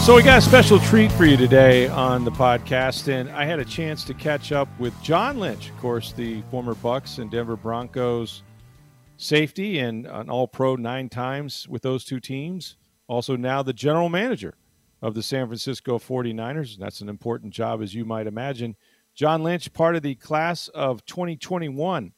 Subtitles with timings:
[0.00, 3.58] So we got a special treat for you today on the podcast, and I had
[3.58, 7.54] a chance to catch up with John Lynch, of course, the former Bucs and Denver
[7.54, 8.42] Broncos
[9.18, 12.76] safety and an All-Pro nine times with those two teams.
[13.08, 14.54] Also now the general manager
[15.02, 16.78] of the San Francisco 49ers.
[16.78, 18.76] That's an important job, as you might imagine.
[19.14, 22.12] John Lynch, part of the class of 2021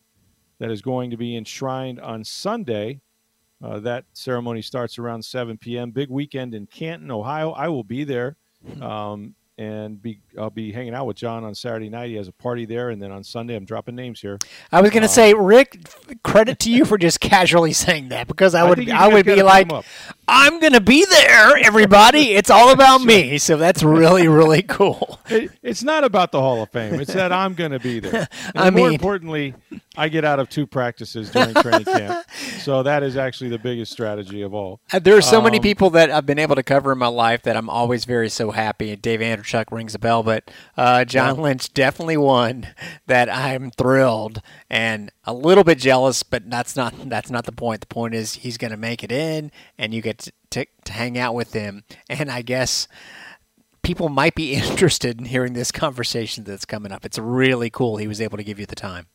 [0.61, 3.01] that is going to be enshrined on Sunday.
[3.62, 5.91] Uh, that ceremony starts around 7 p.m.
[5.91, 7.53] Big weekend in Canton, Ohio.
[7.53, 8.37] I will be there,
[8.81, 12.09] um, and be I'll be hanging out with John on Saturday night.
[12.09, 14.39] He has a party there, and then on Sunday I'm dropping names here.
[14.72, 15.78] I was going to say, Rick,
[16.25, 19.42] credit to you for just casually saying that because I would you I, would be
[19.42, 19.70] like.
[20.28, 22.33] I'm going to be there, everybody.
[22.33, 23.39] It's all about me.
[23.39, 25.19] So that's really really cool.
[25.28, 26.95] It, it's not about the Hall of Fame.
[27.01, 28.28] It's that I'm going to be there.
[28.55, 29.55] And I more mean- importantly,
[29.97, 32.27] I get out of two practices during training camp,
[32.61, 34.81] so that is actually the biggest strategy of all.
[34.93, 37.09] Uh, There are so many Um, people that I've been able to cover in my
[37.09, 38.95] life that I'm always very so happy.
[38.97, 42.69] Dave Anderchuk rings a bell, but uh, John Lynch definitely one
[43.06, 46.23] that I'm thrilled and a little bit jealous.
[46.23, 47.81] But that's not that's not the point.
[47.83, 51.19] The point is he's going to make it in, and you get to, to, hang
[51.19, 51.84] out with him.
[52.09, 52.89] And I guess
[53.83, 57.05] people might be interested in hearing this conversation that's coming up.
[57.05, 57.97] It's really cool.
[57.97, 59.06] He was able to give you the time.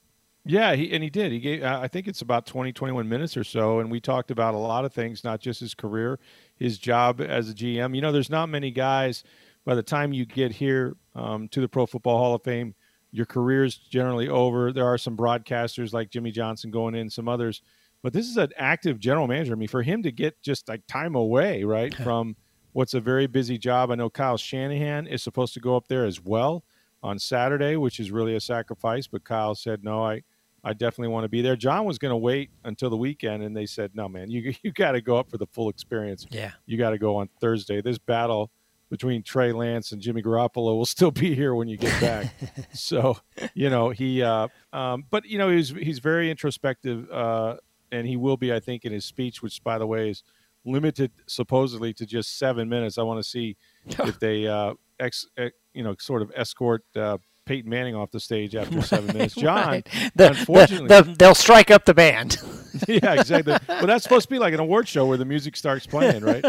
[0.45, 1.33] Yeah, he and he did.
[1.33, 1.63] He gave.
[1.63, 4.85] I think it's about 20, 21 minutes or so, and we talked about a lot
[4.85, 6.19] of things, not just his career,
[6.55, 7.93] his job as a GM.
[7.93, 9.25] You know, there's not many guys.
[9.65, 12.75] By the time you get here um, to the Pro Football Hall of Fame,
[13.11, 14.71] your career's generally over.
[14.71, 17.61] There are some broadcasters like Jimmy Johnson going in, some others,
[18.03, 19.53] but this is an active general manager.
[19.53, 22.35] I mean, for him to get just like time away, right, from
[22.73, 23.91] what's a very busy job.
[23.91, 26.63] I know Kyle Shanahan is supposed to go up there as well
[27.01, 29.07] on Saturday, which is really a sacrifice.
[29.07, 30.21] But Kyle said, no, I,
[30.63, 31.55] I definitely want to be there.
[31.55, 34.71] John was going to wait until the weekend, and they said, no, man, you, you
[34.71, 36.25] got to go up for the full experience.
[36.29, 36.51] Yeah.
[36.65, 37.81] You got to go on Thursday.
[37.81, 38.51] This battle
[38.89, 42.33] between Trey Lance and Jimmy Garoppolo will still be here when you get back.
[42.73, 43.17] so,
[43.53, 47.55] you know, he, uh, um, but, you know, he's, he's very introspective, uh,
[47.91, 50.23] and he will be, I think, in his speech, which, by the way, is
[50.65, 52.97] limited supposedly to just seven minutes.
[52.97, 53.55] I want to see
[53.87, 58.19] if they, uh, ex, ex, you know, sort of escort uh, Peyton Manning off the
[58.19, 59.35] stage after seven minutes.
[59.35, 59.87] John, Right.
[60.15, 62.37] The- unfortunately, the- the- they'll strike up the band.
[62.87, 63.55] yeah, exactly.
[63.69, 66.43] Well, that's supposed to be like an award show where the music starts playing, right?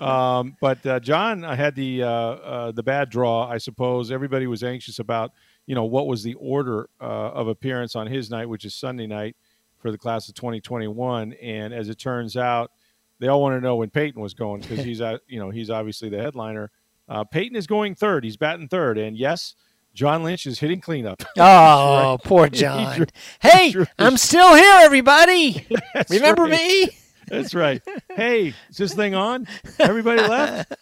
[0.00, 4.10] Um, but uh, John had the uh, uh, the bad draw, I suppose.
[4.12, 5.32] Everybody was anxious about,
[5.66, 9.06] you know, what was the order uh, of appearance on his night, which is Sunday
[9.06, 9.36] night
[9.84, 11.34] for the class of 2021.
[11.34, 12.70] And as it turns out,
[13.18, 15.68] they all want to know when Peyton was going because he's, uh, you know, he's
[15.68, 16.70] obviously the headliner.
[17.06, 18.24] Uh, Peyton is going third.
[18.24, 19.54] He's batting third, and yes,
[19.92, 21.22] John Lynch is hitting cleanup.
[21.36, 22.96] Oh, poor He John.
[22.96, 23.06] drew-
[23.40, 25.66] hey, drew I'm still here, everybody.
[26.08, 26.52] Remember right.
[26.52, 26.88] me?
[27.28, 27.82] That's right.
[28.08, 29.46] Hey, is this thing on?
[29.78, 30.72] Everybody left?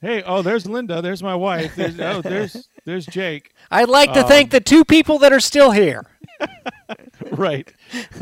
[0.00, 1.02] Hey, oh, there's Linda.
[1.02, 1.74] There's my wife.
[1.74, 3.52] There's, oh, there's there's Jake.
[3.70, 6.04] I'd like to Um, thank the two people that are still here.
[7.30, 7.72] Right.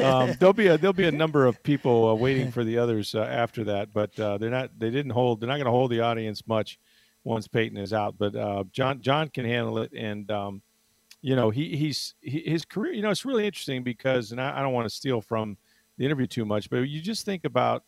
[0.02, 3.14] Um, there'll be a there'll be a number of people uh, waiting for the others
[3.14, 4.70] uh, after that, but uh, they're not.
[4.78, 5.40] They didn't hold.
[5.40, 6.78] They're not going to hold the audience much
[7.24, 8.16] once Peyton is out.
[8.18, 10.62] But uh, John John can handle it, and um,
[11.20, 12.92] you know he he's he, his career.
[12.92, 15.56] You know it's really interesting because, and I, I don't want to steal from
[15.98, 17.84] the interview too much, but you just think about,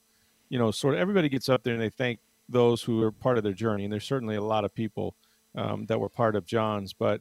[0.48, 2.18] you know, sort of everybody gets up there and they thank
[2.48, 5.14] those who are part of their journey, and there's certainly a lot of people
[5.54, 7.20] um, that were part of John's, but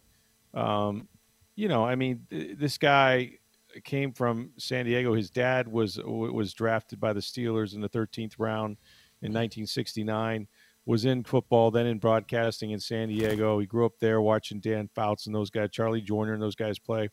[0.53, 1.07] um,
[1.55, 3.33] you know, I mean, th- this guy
[3.83, 5.13] came from San Diego.
[5.13, 8.77] His dad was was drafted by the Steelers in the 13th round
[9.21, 10.47] in 1969.
[10.85, 13.57] Was in football, then in broadcasting in San Diego.
[13.59, 16.77] He grew up there watching Dan Fouts and those guys, Charlie Joiner and those guys
[16.77, 17.07] play,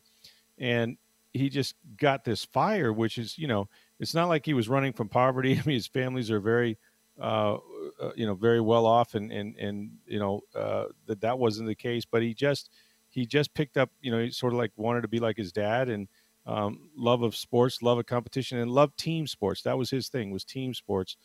[0.58, 0.96] and
[1.32, 3.68] he just got this fire, which is, you know,
[4.00, 5.52] it's not like he was running from poverty.
[5.58, 6.78] I mean, his families are very,
[7.20, 7.58] uh,
[8.00, 11.68] uh, you know, very well off, and and and you know uh, that that wasn't
[11.68, 12.04] the case.
[12.04, 12.70] But he just
[13.10, 15.52] he just picked up, you know, he sort of like wanted to be like his
[15.52, 16.08] dad and
[16.46, 19.62] um, love of sports, love of competition, and love team sports.
[19.62, 21.16] That was his thing was team sports,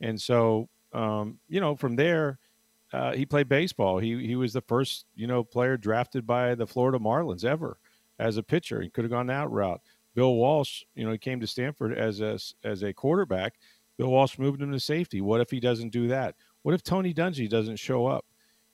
[0.00, 2.38] and so um, you know from there.
[2.92, 3.98] Uh, he played baseball.
[3.98, 7.76] He he was the first you know player drafted by the Florida Marlins ever
[8.20, 8.80] as a pitcher.
[8.80, 9.80] He could have gone that route.
[10.14, 13.54] Bill Walsh, you know, he came to Stanford as a as a quarterback.
[13.96, 15.20] Bill Walsh moved him to safety.
[15.20, 16.36] What if he doesn't do that?
[16.62, 18.24] What if Tony Dungy doesn't show up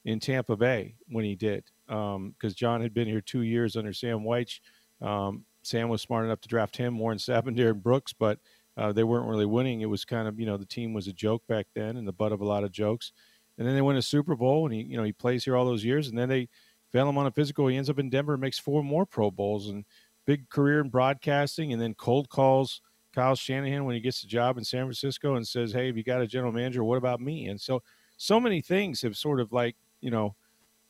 [0.05, 1.65] in Tampa Bay when he did?
[1.91, 4.61] Because um, John had been here two years under Sam Wyche.
[5.03, 8.39] Um, Sam was smart enough to draft him, Warren Sapp and Brooks, but
[8.77, 9.81] uh, they weren't really winning.
[9.81, 12.13] It was kind of, you know, the team was a joke back then and the
[12.13, 13.13] butt of a lot of jokes.
[13.59, 15.67] And then they win a Super Bowl, and he, you know, he plays here all
[15.67, 16.49] those years, and then they
[16.93, 17.67] fail him on a physical.
[17.67, 19.85] He ends up in Denver, makes four more Pro Bowls, and
[20.25, 22.81] big career in broadcasting, and then cold calls
[23.13, 26.05] Kyle Shanahan when he gets the job in San Francisco and says, "Hey, if you
[26.05, 27.83] got a general manager, what about me?" And so,
[28.17, 30.37] so many things have sort of like, you know,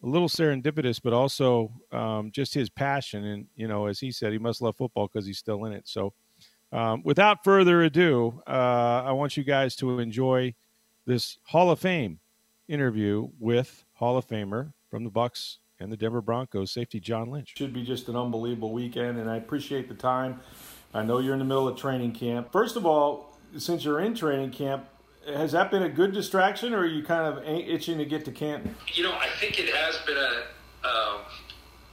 [0.02, 3.24] a little serendipitous, but also um, just his passion.
[3.24, 5.86] And you know, as he said, he must love football because he's still in it.
[5.86, 6.12] So,
[6.72, 10.54] um, without further ado, uh, I want you guys to enjoy
[11.06, 12.20] this Hall of Fame
[12.68, 17.54] interview with Hall of Famer from the Bucs and the Denver Broncos safety John Lynch.
[17.56, 20.40] Should be just an unbelievable weekend, and I appreciate the time.
[20.94, 22.52] I know you're in the middle of training camp.
[22.52, 24.86] First of all, since you're in training camp,
[25.26, 28.32] has that been a good distraction, or are you kind of itching to get to
[28.32, 28.74] Canton?
[28.92, 30.42] You know, I think it has been a
[30.86, 31.20] um,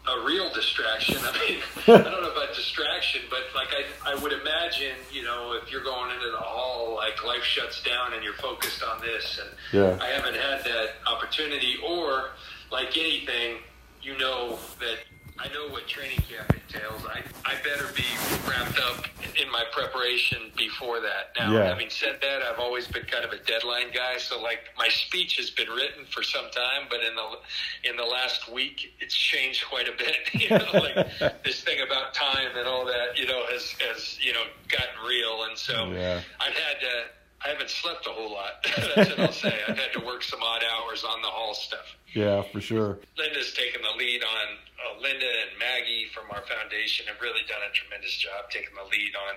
[0.08, 1.18] a real distraction.
[1.22, 5.60] I mean, I don't know about distraction, but like I, I would imagine, you know,
[5.62, 9.40] if you're going into the hall, like life shuts down and you're focused on this,
[9.40, 10.04] and yeah.
[10.04, 12.32] I haven't had that opportunity, or
[12.72, 13.58] like anything,
[14.02, 15.00] you know that
[15.40, 17.06] I know what training camp entails.
[17.06, 18.04] I, I better be
[18.50, 19.06] wrapped up
[19.40, 21.32] in my preparation before that.
[21.38, 21.66] Now, Yeah.
[21.66, 24.18] having said that, I've always been kind of a deadline guy.
[24.18, 28.04] So, like, my speech has been written for some time, but in the in the
[28.04, 30.16] last week, it's changed quite a bit.
[30.34, 34.34] You know, like this thing about time and all that, you know, has has you
[34.34, 36.22] know gotten real, and so Yeah.
[36.40, 37.04] I've had to.
[37.46, 38.66] I haven't slept a whole lot.
[38.96, 39.60] That's what I'll say.
[39.68, 41.96] I've had to work some odd hours on the hall stuff.
[42.14, 42.98] Yeah, for sure.
[43.18, 47.60] Linda's taken the lead on uh, Linda and Maggie from our foundation have really done
[47.70, 49.36] a tremendous job taking the lead on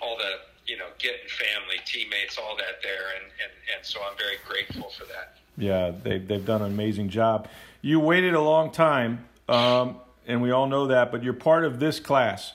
[0.00, 4.16] all the you know getting family teammates all that there and and, and so I'm
[4.16, 5.36] very grateful for that.
[5.56, 7.48] Yeah, they they've done an amazing job.
[7.82, 9.96] You waited a long time, um,
[10.26, 11.10] and we all know that.
[11.10, 12.52] But you're part of this class: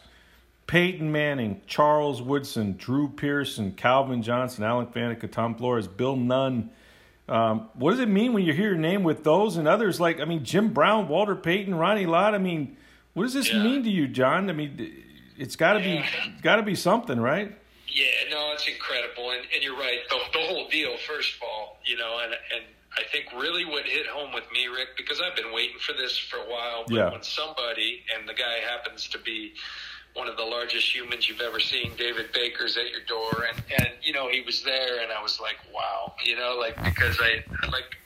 [0.67, 6.71] Peyton Manning, Charles Woodson, Drew Pearson, Calvin Johnson, Alan Faneca, Tom Flores, Bill Nunn.
[7.27, 9.99] Um, what does it mean when you hear your name with those and others?
[9.99, 12.33] Like, I mean, Jim Brown, Walter Payton, Ronnie Lott.
[12.35, 12.77] I mean,
[13.13, 13.63] what does this Yeah.
[13.63, 14.49] mean to you, John?
[14.49, 15.03] I mean,
[15.37, 16.03] it's got to be
[16.41, 17.55] got to be something, right?
[17.87, 19.99] Yeah, no, it's incredible, and, and you're right.
[20.09, 22.63] The, the whole deal, first of all, you know, and and
[22.97, 26.17] I think really what hit home with me, Rick, because I've been waiting for this
[26.17, 26.83] for a while.
[26.87, 27.11] But Yeah.
[27.11, 29.53] when somebody, and the guy happens to be
[30.15, 33.89] one of the largest humans you've ever seen, David Baker's at your door, and and
[34.01, 37.43] you know he was there, and I was like, wow, you know, like because I
[37.67, 37.97] like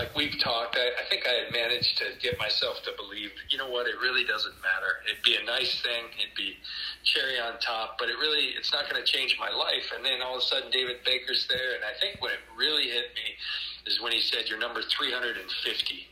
[0.00, 3.60] like we've talked, I, I think I had managed to get myself to believe, you
[3.60, 5.04] know what, it really doesn't matter.
[5.04, 6.56] It'd be a nice thing, it'd be
[7.04, 9.92] cherry on top, but it really, it's not going to change my life.
[9.92, 12.88] And then all of a sudden, David Baker's there, and I think when it really
[12.88, 13.36] hit me
[13.84, 15.40] is when he said, "You're number 350,"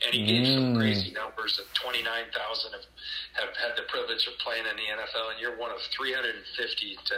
[0.00, 0.80] and he gave some mm.
[0.80, 2.32] crazy numbers of 29,000
[2.72, 2.88] have
[3.36, 7.16] have had the privilege of playing in the NFL, and you're one of 350 to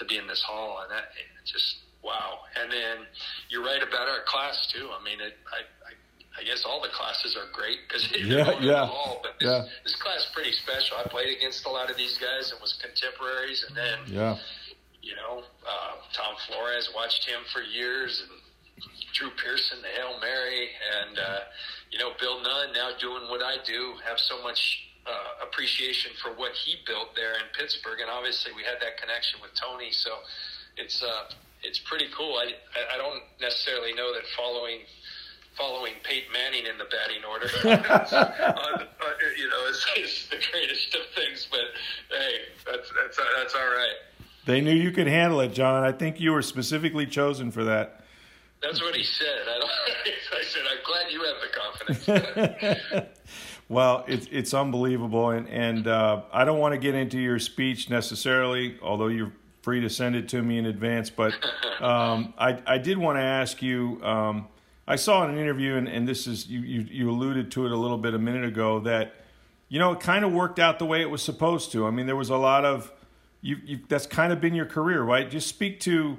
[0.00, 2.48] to be in this hall, and that it just wow.
[2.56, 3.06] And then
[3.48, 4.88] you're right about our class too.
[4.88, 5.92] I mean, it, I, I
[6.40, 9.64] I guess all the classes are great because Yeah, yeah, All, but this, yeah.
[9.84, 10.96] this class is pretty special.
[10.96, 14.38] I played against a lot of these guys and was contemporaries, and then Yeah.
[15.02, 18.30] you know uh, Tom Flores watched him for years, and
[19.12, 21.40] Drew Pearson, the Hail Mary, and uh,
[21.90, 23.94] you know Bill Nunn now doing what I do.
[24.08, 28.62] Have so much uh, appreciation for what he built there in Pittsburgh, and obviously we
[28.62, 29.90] had that connection with Tony.
[29.92, 30.10] So
[30.78, 31.28] it's uh,
[31.62, 32.36] it's pretty cool.
[32.40, 34.80] I I I don't necessarily know that following
[35.56, 37.48] following Peyton Manning in the batting order,
[38.14, 38.84] uh, uh,
[39.36, 41.48] you know, is, is the greatest of things.
[41.50, 41.60] But
[42.10, 43.94] hey, that's that's that's all right.
[44.46, 45.84] They knew you could handle it, John.
[45.84, 48.04] I think you were specifically chosen for that.
[48.62, 49.42] That's what he said.
[49.48, 49.70] I, don't,
[50.38, 53.10] I said, I'm glad you have the confidence.
[53.70, 57.88] Well, it's it's unbelievable, and and uh, I don't want to get into your speech
[57.88, 61.08] necessarily, although you're free to send it to me in advance.
[61.08, 61.34] But
[61.80, 64.00] um, I I did want to ask you.
[64.02, 64.48] Um,
[64.90, 67.70] I saw in an interview, and, and this is you, you you alluded to it
[67.70, 69.14] a little bit a minute ago that
[69.68, 71.86] you know it kind of worked out the way it was supposed to.
[71.86, 72.90] I mean, there was a lot of
[73.40, 75.30] you, you that's kind of been your career, right?
[75.30, 76.18] Just speak to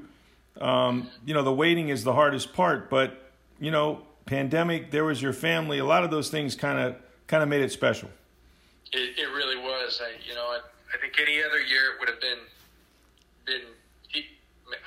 [0.62, 5.22] um, you know the waiting is the hardest part, but you know pandemic, there was
[5.22, 6.96] your family, a lot of those things kind of
[7.28, 8.10] kind of made it special.
[8.94, 10.02] It, it really was.
[10.02, 10.60] I, you know, I,
[10.94, 12.40] I think any other year it would have been
[13.46, 13.62] been.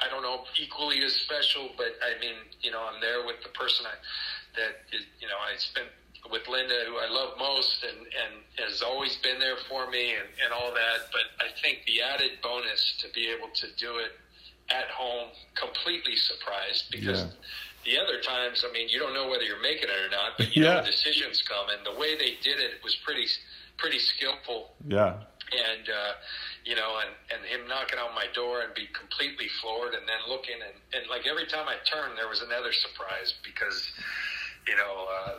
[0.04, 3.50] I don't know equally as special, but I mean, you know, I'm there with the
[3.50, 3.94] person I,
[4.56, 5.88] that is, you know I spent
[6.30, 10.28] with Linda, who I love most, and and has always been there for me, and
[10.42, 11.10] and all that.
[11.12, 14.12] But I think the added bonus to be able to do it
[14.70, 17.22] at home, completely surprised because.
[17.24, 17.30] Yeah.
[17.84, 20.56] The other times, I mean, you don't know whether you're making it or not, but
[20.56, 20.76] you Yeah.
[20.76, 23.26] know the decisions come, and the way they did it was pretty,
[23.76, 25.20] pretty skillful Yeah.
[25.52, 26.12] and uh,
[26.64, 30.20] you know, and and him knocking on my door and be completely floored, and then
[30.28, 33.92] looking and and like every time I turned, there was another surprise because,
[34.66, 35.38] you know, uh,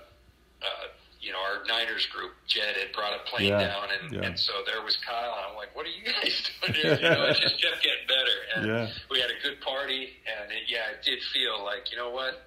[0.62, 0.88] uh,
[1.20, 4.22] you know, our Niners group, Jed had brought a plane Yeah, down, and yeah.
[4.30, 6.94] and so there was Kyle, and I'm like, what are you guys doing here?
[6.94, 8.88] You know, it just kept getting better, and Yeah.
[9.10, 12.46] we had a good party, and it, yeah, it did feel like you know what.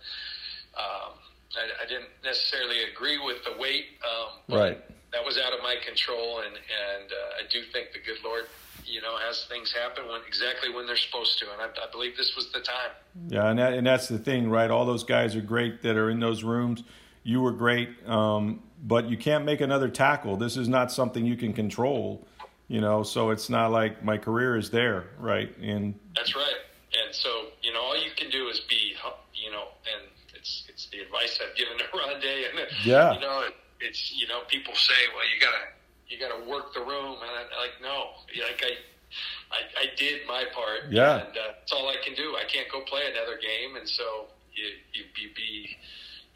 [0.78, 1.18] Um,
[1.58, 4.78] I, I didn't necessarily agree with the wait, um, Right.
[5.10, 8.44] that was out of my control, and and uh, I do think the good Lord,
[8.88, 12.16] you know, has things happen when exactly when they're supposed to, and I, I believe
[12.16, 12.90] this was the time.
[13.28, 14.70] Yeah, and that, and that's the thing, right?
[14.70, 16.82] All those guys are great that are in those rooms.
[17.22, 20.36] You were great, um, but you can't make another tackle.
[20.36, 22.26] This is not something you can control,
[22.68, 23.02] you know.
[23.02, 25.54] So it's not like my career is there, right?
[25.58, 26.54] And That's right.
[27.04, 27.28] And so,
[27.62, 28.94] you know, all you can do is be,
[29.34, 29.64] you know,
[29.94, 32.48] and it's it's the advice I've given to Rondé.
[32.50, 33.14] And Yeah.
[33.14, 35.68] you know, it, it's you know, people say, well, you gotta
[36.08, 38.10] you gotta work the room, and I'm like, no,
[38.44, 38.72] like I.
[39.50, 41.24] I, I did my part, Yeah.
[41.24, 42.36] and uh, that's all I can do.
[42.36, 45.78] I can't go play another game, and so you, you, you be,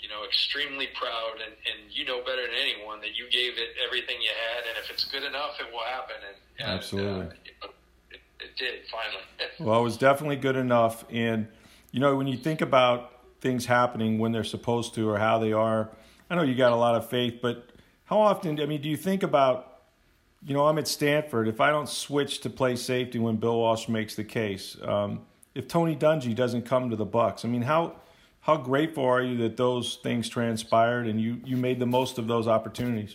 [0.00, 3.76] you know, extremely proud, and, and you know better than anyone that you gave it
[3.86, 6.16] everything you had, and if it's good enough, it will happen.
[6.26, 7.26] And, and Absolutely.
[7.62, 7.68] uh,
[8.10, 9.22] it, it did finally.
[9.60, 11.04] Well, it was definitely good enough.
[11.10, 11.48] And,
[11.90, 13.12] you know, when you think about
[13.42, 15.90] things happening when they're supposed to or how they are,
[16.30, 17.68] I know you got a lot of faith, but
[18.12, 19.80] how often, I mean, do you think about,
[20.44, 21.48] you know, I'm at Stanford.
[21.48, 25.22] If I don't switch to play safety when Bill Walsh makes the case, um,
[25.54, 27.94] if Tony Dungy doesn't come to the Bucs, I mean, how
[28.42, 32.26] how grateful are you that those things transpired and you, you made the most of
[32.26, 33.14] those opportunities?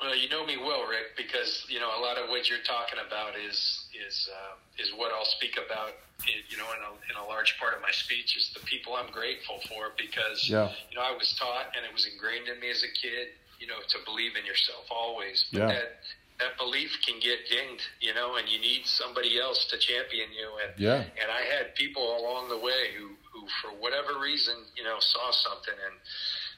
[0.00, 3.00] Well, you know me well, Rick, because you know a lot of what you're talking
[3.06, 5.92] about is is uh, is what I'll speak about.
[6.22, 8.94] i- You know, in a, in a large part of my speech is the people
[8.94, 10.70] I'm grateful for because Yeah.
[10.90, 13.28] you know I was taught and it was ingrained in me as a kid.
[13.58, 15.46] You know, to believe in yourself always.
[15.52, 15.66] But Yeah.
[15.68, 16.00] that
[16.38, 17.82] that belief can get dinged.
[18.00, 20.48] You know, and you need somebody else to champion you.
[20.62, 21.04] And Yeah.
[21.20, 25.30] and I had people along the way who who for whatever reason you know saw
[25.30, 25.96] something and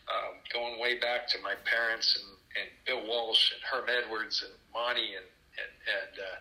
[0.08, 2.28] um, going way back to my parents and,
[2.62, 5.26] and Bill Walsh and Herm Edwards and Monty and
[5.58, 6.38] and, and uh,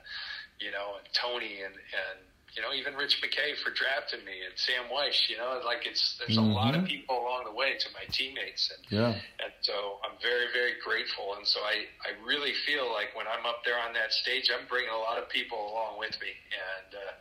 [0.60, 2.20] you know and Tony and and
[2.56, 5.30] you know even Rich McKay for drafting me and Sam Wyche.
[5.30, 8.72] You know, like it's there's a lot of people along the way to my teammates
[8.72, 9.13] and Yeah.
[9.44, 11.36] and so I'm very very grateful.
[11.38, 14.66] And so I I really feel like when I'm up there on that stage, I'm
[14.68, 16.96] bringing a lot of people along with me and.
[16.96, 17.13] Uh,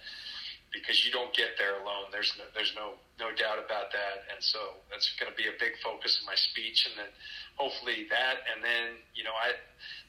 [0.76, 2.12] because you don't get there alone.
[2.12, 5.56] There's no, there's no no doubt about that, and so that's going to be a
[5.58, 7.10] big focus of my speech, and then
[7.56, 9.56] hopefully that, and then you know I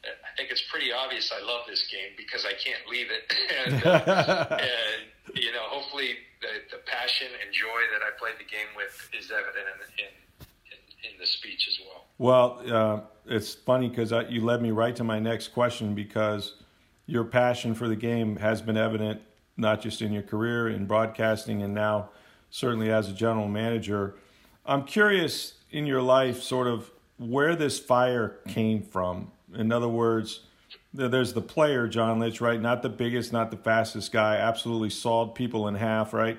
[0.03, 3.24] I think it's pretty obvious I love this game because I can't leave it,
[3.63, 8.50] and, uh, and you know hopefully the the passion and joy that I played the
[8.50, 10.12] game with is evident in in,
[10.75, 12.05] in, in the speech as well.
[12.19, 16.55] Well, uh, it's funny because you led me right to my next question because
[17.05, 19.21] your passion for the game has been evident
[19.57, 22.09] not just in your career in broadcasting and now
[22.49, 24.15] certainly as a general manager.
[24.65, 29.31] I'm curious in your life, sort of where this fire came from.
[29.55, 30.41] In other words,
[30.93, 32.59] there's the player, John Lynch, right?
[32.61, 36.37] Not the biggest, not the fastest guy, absolutely sawed people in half, right?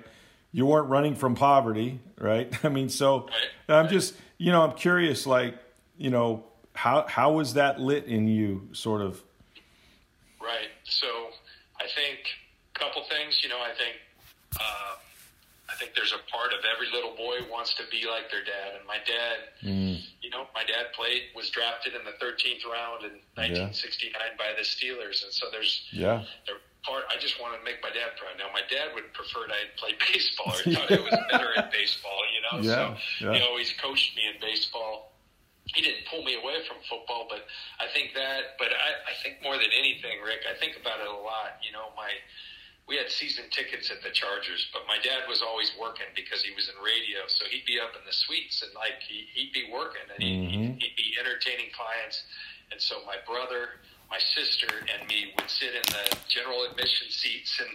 [0.52, 2.52] You weren't running from poverty, right?
[2.64, 3.28] I mean, so
[3.68, 5.56] I'm just, you know, I'm curious, like,
[5.96, 6.44] you know,
[6.74, 9.20] how how was that lit in you, sort of?
[10.40, 10.68] Right.
[10.84, 11.06] So
[11.80, 12.20] I think
[12.78, 13.42] couple things.
[13.42, 13.96] You know, I think
[14.56, 14.94] uh,
[15.68, 18.78] I think there's a part of every little boy wants to be like their dad,
[18.78, 19.52] and my dad.
[20.20, 24.62] You know, my dad played was drafted in the 13th round in 1969 by the
[24.62, 27.04] Steelers, and so there's Yeah, there part.
[27.12, 28.36] I just wanted to make my dad proud.
[28.38, 31.70] Now, my dad would prefer I had played baseball or thought I was better at
[31.70, 32.20] baseball.
[32.32, 33.38] You know, Yeah, so yeah.
[33.38, 35.12] he always coached me in baseball.
[35.68, 37.44] He didn't pull me away from football, but
[37.76, 38.56] I think that.
[38.58, 41.60] But I, I think more than anything, Rick, I think about it a lot.
[41.60, 42.08] You know, my
[42.88, 46.56] we had season tickets at the Chargers, but my dad was always working because he
[46.56, 47.28] was in radio.
[47.28, 50.48] So he'd be up in the suites and like he, he'd be working and he'd,
[50.48, 50.80] he'd, mm-hmm.
[50.80, 52.24] he'd be entertaining clients.
[52.72, 57.60] And so my brother, my sister, and me would sit in the general admission seats,
[57.60, 57.68] and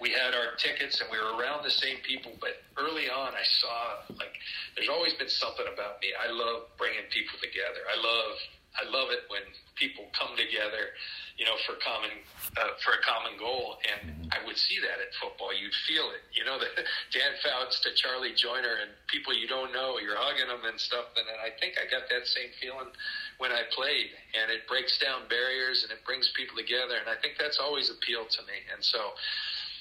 [0.00, 2.32] we had our tickets, and we were around the same people.
[2.40, 4.34] But early on, I saw like
[4.76, 6.14] there's always been something about me.
[6.14, 7.82] I love bringing people together.
[7.90, 8.38] I love
[8.78, 9.42] I love it when
[9.74, 10.94] people come together,
[11.34, 12.22] you know, for common
[12.54, 13.82] uh, for a common goal.
[13.82, 15.50] And I would see that at football.
[15.50, 16.22] You'd feel it.
[16.30, 16.70] You know, the
[17.10, 21.10] Dan Fouts to Charlie Joiner and people you don't know, you're hugging them and stuff.
[21.18, 22.94] And I think I got that same feeling
[23.40, 24.12] when I played.
[24.36, 27.00] And it breaks down barriers and it brings people together.
[27.00, 28.60] And I think that's always appealed to me.
[28.68, 29.16] And so,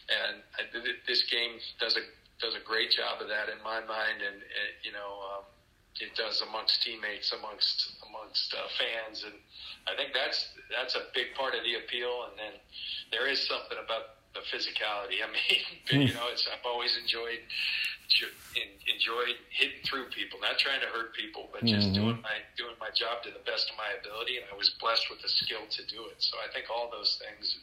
[0.10, 0.66] and I,
[1.06, 2.04] this game does a
[2.40, 4.24] does a great job of that in my mind.
[4.24, 5.12] And, and you know.
[5.36, 5.46] Um,
[6.00, 9.36] it does amongst teammates, amongst amongst uh, fans, and
[9.84, 12.30] I think that's that's a big part of the appeal.
[12.30, 12.56] And then
[13.12, 15.22] there is something about the physicality.
[15.24, 15.62] I mean,
[16.10, 17.42] you know, it's I've always enjoyed
[18.90, 22.02] enjoyed hitting through people, not trying to hurt people, but just mm-hmm.
[22.02, 24.42] doing my doing my job to the best of my ability.
[24.42, 26.18] And I was blessed with the skill to do it.
[26.18, 27.58] So I think all those things.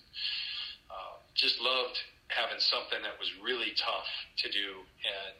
[0.86, 4.08] Uh, just loved having something that was really tough
[4.38, 5.34] to do and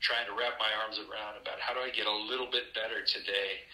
[0.00, 3.04] trying to wrap my arms around about how do I get a little bit better
[3.04, 3.64] today.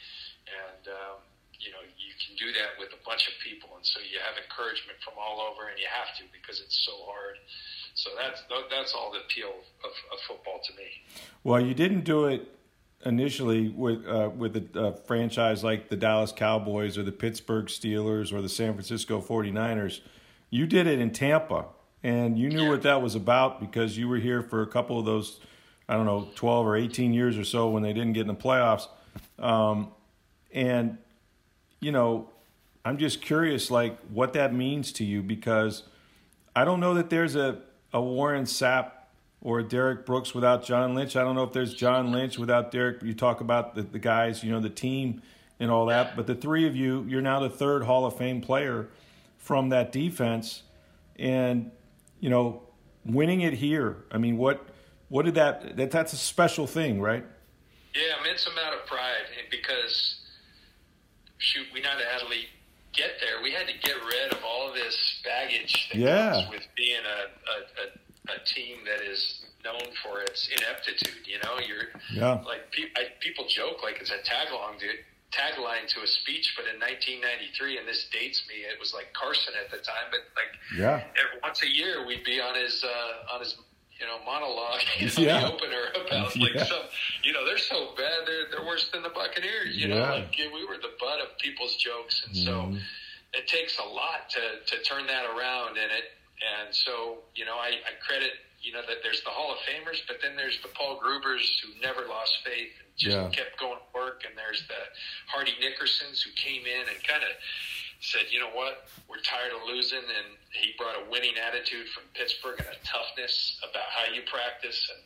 [0.47, 1.19] And, um,
[1.61, 3.71] you know, you can do that with a bunch of people.
[3.77, 6.93] And so you have encouragement from all over and you have to because it's so
[7.05, 7.37] hard.
[7.95, 9.53] So that's, that's all the appeal
[9.85, 10.89] of, of football to me.
[11.45, 12.53] Well, you didn't do it
[13.05, 18.33] initially with uh, with a, a, franchise like the Dallas Cowboys or the Pittsburgh Steelers
[18.33, 20.01] or the San Francisco 49ers.
[20.51, 21.67] You did it in Tampa,
[22.03, 22.71] and you knew yeah.
[22.71, 25.41] what that was about because you were here for a couple of those–
[25.89, 28.35] I don't know, 12 or 18 years or so when they didn't get in the
[28.35, 28.89] playoffs.
[29.39, 29.89] Um,
[30.53, 30.99] and,
[31.81, 32.31] you know,
[32.85, 35.83] I'm just curious, like, what that means to you because
[36.55, 37.61] I don't know that there's a,
[37.93, 38.93] a Warren Sapp
[39.43, 41.17] or a Derrick Brooks without John Lynch.
[41.17, 43.03] I don't know if there's John Lynch without Derrick.
[43.03, 45.23] You talk about the, the guys, you know, the team
[45.61, 46.17] and all that.
[46.17, 48.89] But the three of you, you're now the third Hall of Fame player
[49.39, 50.63] from that defense.
[51.19, 51.71] And,
[52.21, 52.63] you know,
[53.05, 54.67] winning it here, I mean, what
[55.09, 57.25] what did that, that that's a special thing, right?
[57.95, 60.21] Yeah, immense amount of pride because
[61.39, 62.47] shoot, we not only
[62.93, 66.33] get there, we had to get rid of all of this baggage that yeah.
[66.33, 67.21] comes with being a,
[67.53, 71.27] a, a, a team that is known for its ineptitude.
[71.27, 72.41] You know, you're yeah.
[72.47, 74.89] like pe- I, people joke like it's a tagline to
[75.35, 79.53] tagline to a speech, but in 1993, and this dates me, it was like Carson
[79.59, 83.35] at the time, but like yeah, every, once a year we'd be on his uh,
[83.35, 83.57] on his
[83.99, 85.41] you know, monologue in yeah.
[85.41, 86.65] the opener about like yeah.
[86.65, 86.85] some,
[87.23, 89.77] you know, they're so bad, they're they're worse than the Buccaneers.
[89.77, 89.95] You yeah.
[89.95, 92.75] know, like we were the butt of people's jokes, and mm-hmm.
[92.75, 92.81] so
[93.33, 97.57] it takes a lot to to turn that around, and it and so you know,
[97.57, 100.69] I, I credit you know that there's the Hall of Famers, but then there's the
[100.69, 104.83] Paul Grubers who never lost faith and just kept going to work, and there's the
[105.27, 107.31] Hardy Nickersons who came in and kind of
[108.01, 112.05] said, you know what, we're tired of losing, and he brought a winning attitude from
[112.15, 114.79] Pittsburgh and a toughness about how you practice.
[114.93, 115.03] And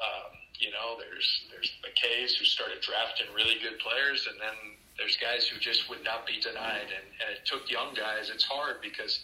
[0.00, 4.56] um, you know, there's there's McKays who started drafting really good players, and then
[4.98, 6.90] there's guys who just would not be denied.
[6.90, 8.30] And, and it took young guys.
[8.30, 9.20] It's hard because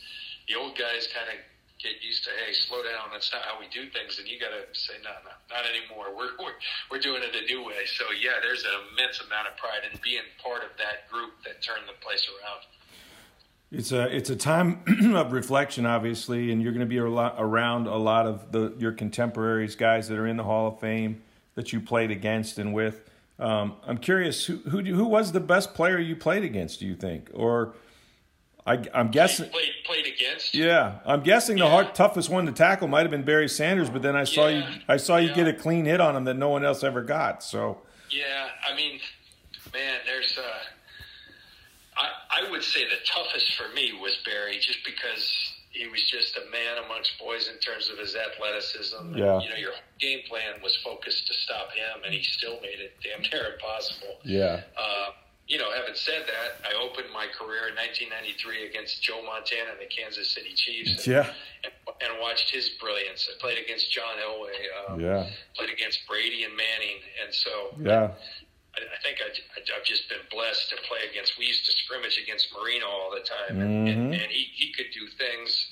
[0.49, 1.39] the old guys kind of
[1.79, 3.09] get used to, hey, slow down.
[3.13, 4.21] That's not how we do things.
[4.21, 6.13] And you got to say, no, no, not anymore.
[6.21, 6.59] We're, we're,
[6.93, 7.89] we're doing it a new way.
[7.89, 11.65] So, yeah, there's an immense amount of pride in being part of that group that
[11.65, 12.69] turned the place around.
[13.73, 14.83] It's a it's a time
[15.15, 18.75] of reflection, obviously, and you're going to be a lot, around a lot of the
[18.79, 21.23] your contemporaries, guys that are in the Hall of Fame
[21.55, 23.09] that you played against and with.
[23.39, 26.81] Um, I'm curious who who who was the best player you played against?
[26.81, 27.75] Do you think, or
[28.67, 30.53] I, am guessing played, played, against?
[30.53, 34.03] Yeah, I'm guessing the hard, toughest one to tackle might have been Barry Sanders, but
[34.03, 34.69] then I saw yeah.
[34.69, 35.35] you I saw you yeah.
[35.37, 37.45] get a clean hit on him that no one else ever got.
[37.45, 37.79] So
[38.11, 38.99] yeah, I mean,
[39.73, 40.37] man, there's.
[40.37, 40.59] Uh,
[42.31, 46.51] I, would say the toughest for me was Barry, just because he was just a
[46.51, 49.17] man amongst boys in terms of his athleticism.
[49.17, 49.35] Yeah.
[49.35, 52.81] And, you know, your game plan was focused to stop him, and he still made
[52.81, 54.19] it damn near impossible.
[54.25, 54.63] Yeah.
[54.77, 55.11] Uh,
[55.51, 59.81] you know, having said that, I opened my career in 1993 against Joe Montana and
[59.81, 61.07] the Kansas City Chiefs.
[61.07, 61.33] And, yeah.
[61.65, 63.29] And, and watched his brilliance.
[63.29, 64.55] I played against John Elway.
[64.79, 65.29] Um, yeah.
[65.57, 67.75] Played against Brady and Manning, and so.
[67.79, 68.13] Yeah.
[68.77, 69.29] I, I think I,
[69.75, 71.39] have just been blessed to play against.
[71.39, 74.13] We used to scrimmage against Marino all the time, and, mm-hmm.
[74.13, 75.67] and, and he, he could do things.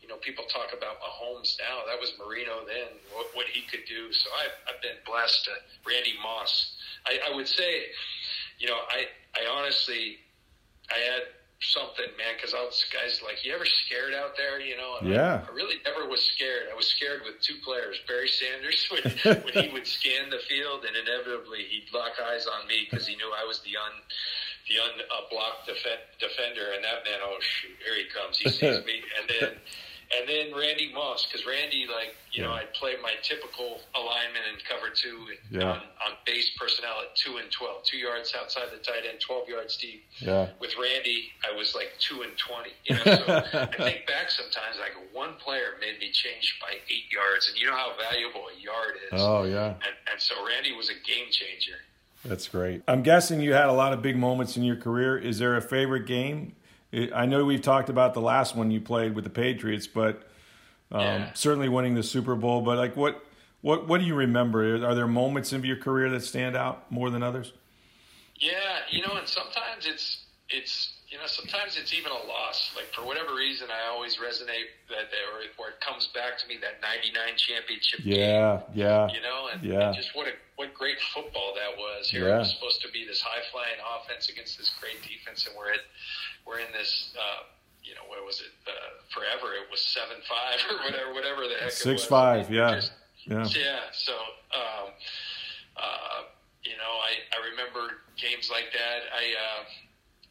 [0.00, 1.80] You know, people talk about Mahomes now.
[1.88, 2.92] That was Marino then.
[3.14, 4.12] What, what he could do.
[4.12, 5.46] So I've, I've been blessed.
[5.46, 5.52] To
[5.88, 6.76] Randy Moss.
[7.06, 7.88] I, I would say,
[8.58, 10.18] you know, I I honestly,
[10.90, 11.22] I had
[11.60, 14.60] something, man, because I was guys like, you ever scared out there?
[14.60, 14.96] You know?
[15.00, 15.44] And yeah.
[15.46, 16.68] I, I, really never was scared.
[16.70, 19.04] I was scared with two players, Barry Sanders, when,
[19.44, 23.16] when he would scan the field, and inevitably he'd lock eyes on me because he
[23.16, 23.94] knew I was the un
[24.68, 28.80] the unblocked uh, def- defender, and that man, oh shoot, here he comes, he sees
[28.86, 29.52] me, and then
[30.16, 32.48] and then Randy Moss, because Randy, like you Yeah.
[32.48, 35.64] know, I'd play my typical alignment in cover two Yeah.
[35.70, 39.48] on, on base personnel at two and twelve, two yards outside the tight end, twelve
[39.48, 40.04] yards deep.
[40.18, 40.48] Yeah.
[40.60, 42.72] With Randy, I was like two and twenty.
[42.84, 47.10] You know, so I think back sometimes, like one player made me change by eight
[47.12, 49.20] yards, and you know how valuable a yard is.
[49.20, 49.68] Oh yeah.
[49.74, 51.76] And, and so Randy was a game changer.
[52.24, 52.82] That's great.
[52.88, 55.18] I'm guessing you had a lot of big moments in your career.
[55.18, 56.56] Is there a favorite game?
[56.94, 60.22] I I know we've talked about the last one you played with the Patriots, but
[60.92, 61.32] um, Yeah.
[61.34, 62.60] certainly winning the Super Bowl.
[62.62, 63.24] But like, what,
[63.62, 64.76] what, what do you remember?
[64.86, 67.52] Are there moments of your career that stand out more than others?
[68.36, 68.52] Yeah,
[68.90, 72.74] you know, and sometimes it's it's you know sometimes it's even a loss.
[72.74, 76.58] Like for whatever reason, I always resonate that or, or it comes back to me
[76.58, 78.18] that '99 championship game.
[78.18, 79.94] Yeah, yeah, You know, and, Yeah.
[79.94, 82.10] and just what a what great football that was.
[82.10, 82.42] Here Yeah.
[82.42, 85.70] it was supposed to be this high flying offense against this great defense, and we're
[85.70, 85.86] at
[86.44, 87.14] we're in this.
[87.14, 87.46] Uh,
[87.84, 88.50] you know, what was it?
[88.66, 88.72] Uh,
[89.14, 91.68] forever it was seven five or whatever, whatever the heck.
[91.70, 92.04] it six was.
[92.10, 92.46] five.
[92.46, 92.92] I mean, Yeah, just-
[93.30, 93.80] yeah, yeah.
[93.92, 94.12] So,
[94.50, 94.88] um,
[95.76, 96.20] uh,
[96.64, 99.00] you know, I, I remember games like that.
[99.14, 99.64] I, uh,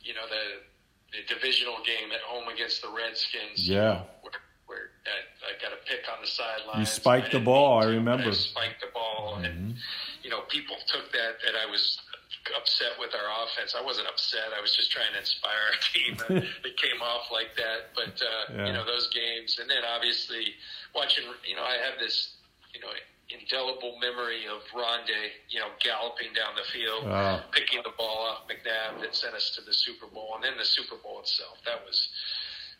[0.01, 0.65] you know, the
[1.13, 3.67] the divisional game at home against the Redskins.
[3.69, 4.01] Yeah.
[4.21, 4.33] where,
[4.65, 6.79] where I, I got a pick on the sidelines.
[6.79, 8.25] You spiked the ball, I remember.
[8.33, 8.49] Mm-hmm.
[8.51, 9.75] spiked the ball, and
[10.23, 11.99] you know, people took that that I was
[12.59, 13.75] upset with our offense.
[13.77, 14.51] I wasn't upset.
[14.57, 16.43] I was just trying to inspire our team.
[16.65, 18.67] it came off like that, but uh, Yeah.
[18.67, 20.55] you know, those games, and then obviously
[20.95, 21.23] watching.
[21.47, 22.35] You know, I have this,
[22.73, 22.87] you know,
[23.29, 27.41] indelible memory of Rondé, you know, galloping down the field, Wow.
[27.51, 30.65] picking the ball off McNabb that sent us to the Super Bowl, and then the
[30.65, 31.57] Super Bowl itself.
[31.65, 32.09] That was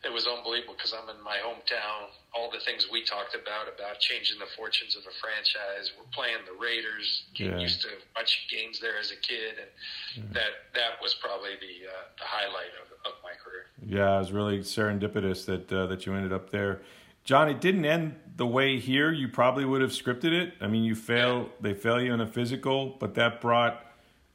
[0.04, 2.12] it was unbelievable because I'm in my hometown.
[2.36, 5.94] All the things we talked about about changing the fortunes of a franchise.
[5.98, 7.24] We're playing the Raiders.
[7.36, 7.58] Yeah.
[7.58, 11.94] used to watch games there as a kid, and that that was probably the uh,
[12.20, 13.68] the highlight of, of my career.
[13.80, 14.18] yeah.
[14.18, 16.82] It was really serendipitous that uh, that you ended up there.
[17.24, 20.54] John, it didn't end the way here you probably would have scripted it.
[20.60, 23.86] I mean, you fail, they fail you in a physical, but that brought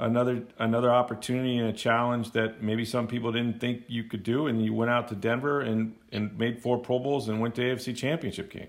[0.01, 4.47] another another opportunity and a challenge that maybe some people didn't think you could do,
[4.47, 7.63] and you went out to Denver and and made four Pro Bowls and went to
[7.63, 8.69] AFC Championship game.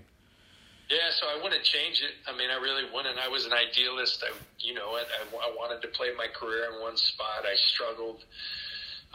[0.90, 2.14] Yeah, so I wouldn't change it.
[2.26, 3.16] I mean, I really wouldn't.
[3.16, 4.24] I was an idealist.
[4.26, 7.44] I, you know, I, I, I wanted to play my career in one spot.
[7.46, 8.24] I struggled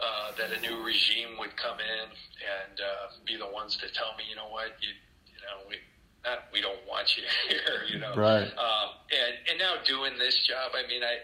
[0.00, 4.12] uh, that a new regime would come in and uh, be the ones to tell
[4.18, 4.90] me, you know what, you,
[5.26, 5.76] you know, we
[6.24, 8.14] not we don't want you here, you know.
[8.14, 8.44] Right.
[8.44, 11.22] Um, and and now doing this job, I mean, I,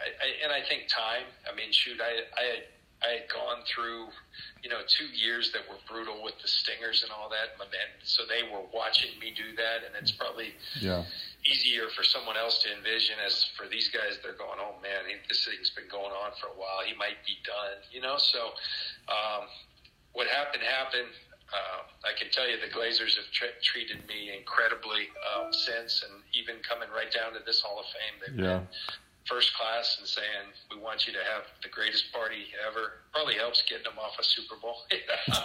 [0.00, 1.28] I, I and I think time.
[1.50, 2.62] I mean, shoot, I I had
[3.02, 4.08] I had gone through,
[4.62, 7.70] you know, two years that were brutal with the stingers and all that, and
[8.02, 11.04] so they were watching me do that, and it's probably Yeah.
[11.46, 15.44] easier for someone else to envision as for these guys they're going oh man this
[15.46, 18.52] thing's been going on for a while he might be done you know so
[19.08, 19.46] um,
[20.12, 21.08] what happened happened
[21.48, 26.20] uh, I can tell you the Glazers have tre- treated me incredibly um, since, and
[26.34, 28.58] even coming right down to this Hall of Fame, they've Yeah.
[28.58, 28.68] been
[29.28, 33.04] first class and saying we want you to have the greatest party ever.
[33.12, 34.88] Probably helps getting them off a Super Bowl.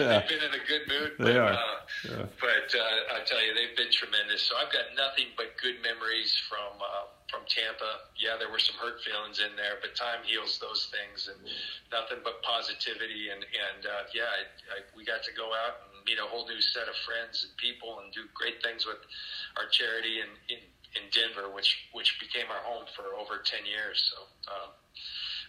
[0.00, 1.12] they've been in a good mood.
[1.20, 1.52] They but, are.
[1.52, 2.26] Uh, Yeah.
[2.40, 4.42] but uh, I tell you, they've been tremendous.
[4.48, 8.08] So I've got nothing but good memories from uh, from Tampa.
[8.16, 11.38] Yeah, there were some hurt feelings in there, but time heals those things, and
[11.92, 13.28] nothing but positivity.
[13.28, 14.40] And and uh, yeah, I,
[14.72, 17.52] I, we got to go out and meet a whole new set of friends and
[17.60, 19.00] people, and do great things with
[19.60, 20.32] our charity and.
[20.48, 20.64] in,
[20.96, 24.12] in Denver, which which became our home for over ten years.
[24.14, 24.22] So.
[24.52, 24.70] Um,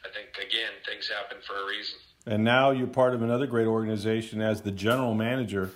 [0.06, 1.96] I think again, things happen for a reason.
[2.26, 5.72] And now you're part of another great organization as the general manager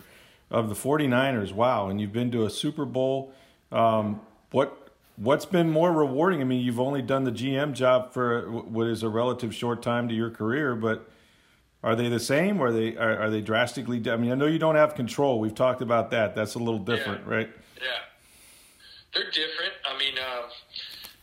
[0.51, 1.53] of the 49ers.
[1.53, 1.87] Wow.
[1.89, 3.31] And you've been to a Super Bowl.
[3.71, 4.19] Um,
[4.51, 6.41] what, what's been more rewarding?
[6.41, 10.09] I mean, you've only done the GM job for what is a relative short time
[10.09, 11.09] to your career, but
[11.81, 12.59] are they the same?
[12.59, 15.39] Or are they, are, are they drastically, I mean, I know you don't have control.
[15.39, 16.35] We've talked about that.
[16.35, 17.33] That's a little different, Yeah.
[17.33, 17.49] right?
[17.77, 17.83] Yeah,
[19.13, 19.73] they're different.
[19.85, 20.47] I mean, uh,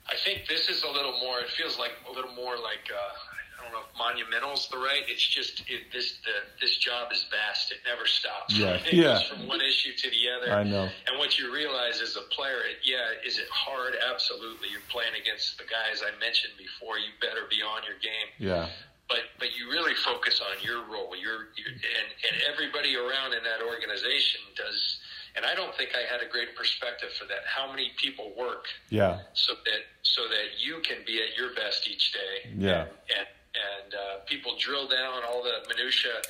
[0.08, 1.40] I think this is a little more.
[1.40, 3.14] It feels like a little more like uh,
[3.58, 5.02] I don't know if monumental's the right.
[5.08, 7.72] It's just it, this the this job is vast.
[7.72, 8.56] It never stops.
[8.56, 9.02] Yeah, it yeah.
[9.18, 10.52] goes from one issue to the other.
[10.52, 10.84] I know.
[11.08, 13.94] And what you realize as a player, it, yeah, is it hard?
[14.12, 14.68] Absolutely.
[14.70, 16.98] You're playing against the guys I mentioned before.
[16.98, 18.68] You better be on your game Yeah.
[19.08, 21.16] but but you really focus on your role.
[21.16, 24.98] Your, your and and everybody around in that organization does.
[25.36, 27.42] And I don't think I had a great perspective for that.
[27.46, 29.20] How many people work Yeah.
[29.34, 32.50] so that so that you can be at your best each day.
[32.56, 32.82] Yeah.
[33.18, 36.22] And and uh, people drill down all the minutia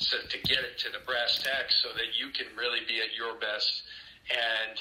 [0.00, 3.14] so to get it to the brass tacks so that you can really be at
[3.16, 3.82] your best.
[4.30, 4.78] And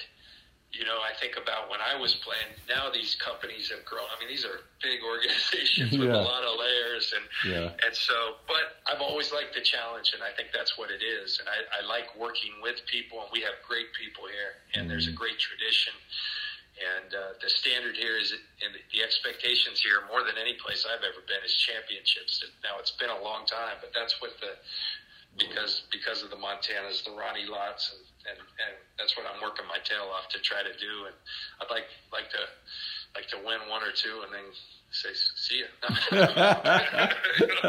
[0.78, 2.54] you know, I think about when I was playing.
[2.70, 4.06] Now these companies have grown.
[4.16, 6.22] I mean, these are big organizations with Yeah.
[6.22, 7.86] a lot of layers, and Yeah.
[7.86, 8.38] and so.
[8.48, 11.40] But I've always liked the challenge, and I think that's what it is.
[11.40, 15.08] And I, I like working with people, and we have great people here, and there's
[15.08, 15.94] a great tradition.
[16.78, 21.02] And uh, the standard here is, and the expectations here, more than any place I've
[21.02, 22.44] ever been, is championships.
[22.44, 24.54] And now it's been a long time, but that's what the
[25.38, 29.66] because because of the Montanas, the Ronnie Lotts, and, and, and that's what I'm working
[29.68, 31.06] my tail off to try to do.
[31.06, 31.16] And
[31.62, 32.44] I'd like like to
[33.16, 34.46] like to win one or two, and then
[34.92, 35.68] say see ya.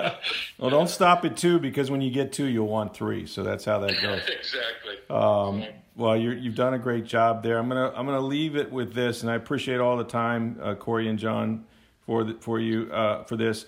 [0.58, 3.26] Well, don't stop at two because when you get two, you'll want three.
[3.26, 4.22] So that's how that goes.
[4.28, 4.96] exactly.
[5.08, 7.58] Um, well, you're, you've done a great job there.
[7.58, 10.74] I'm gonna I'm gonna leave it with this, and I appreciate all the time, uh,
[10.74, 11.64] Corey and John,
[12.06, 13.66] for the, for you uh, for this.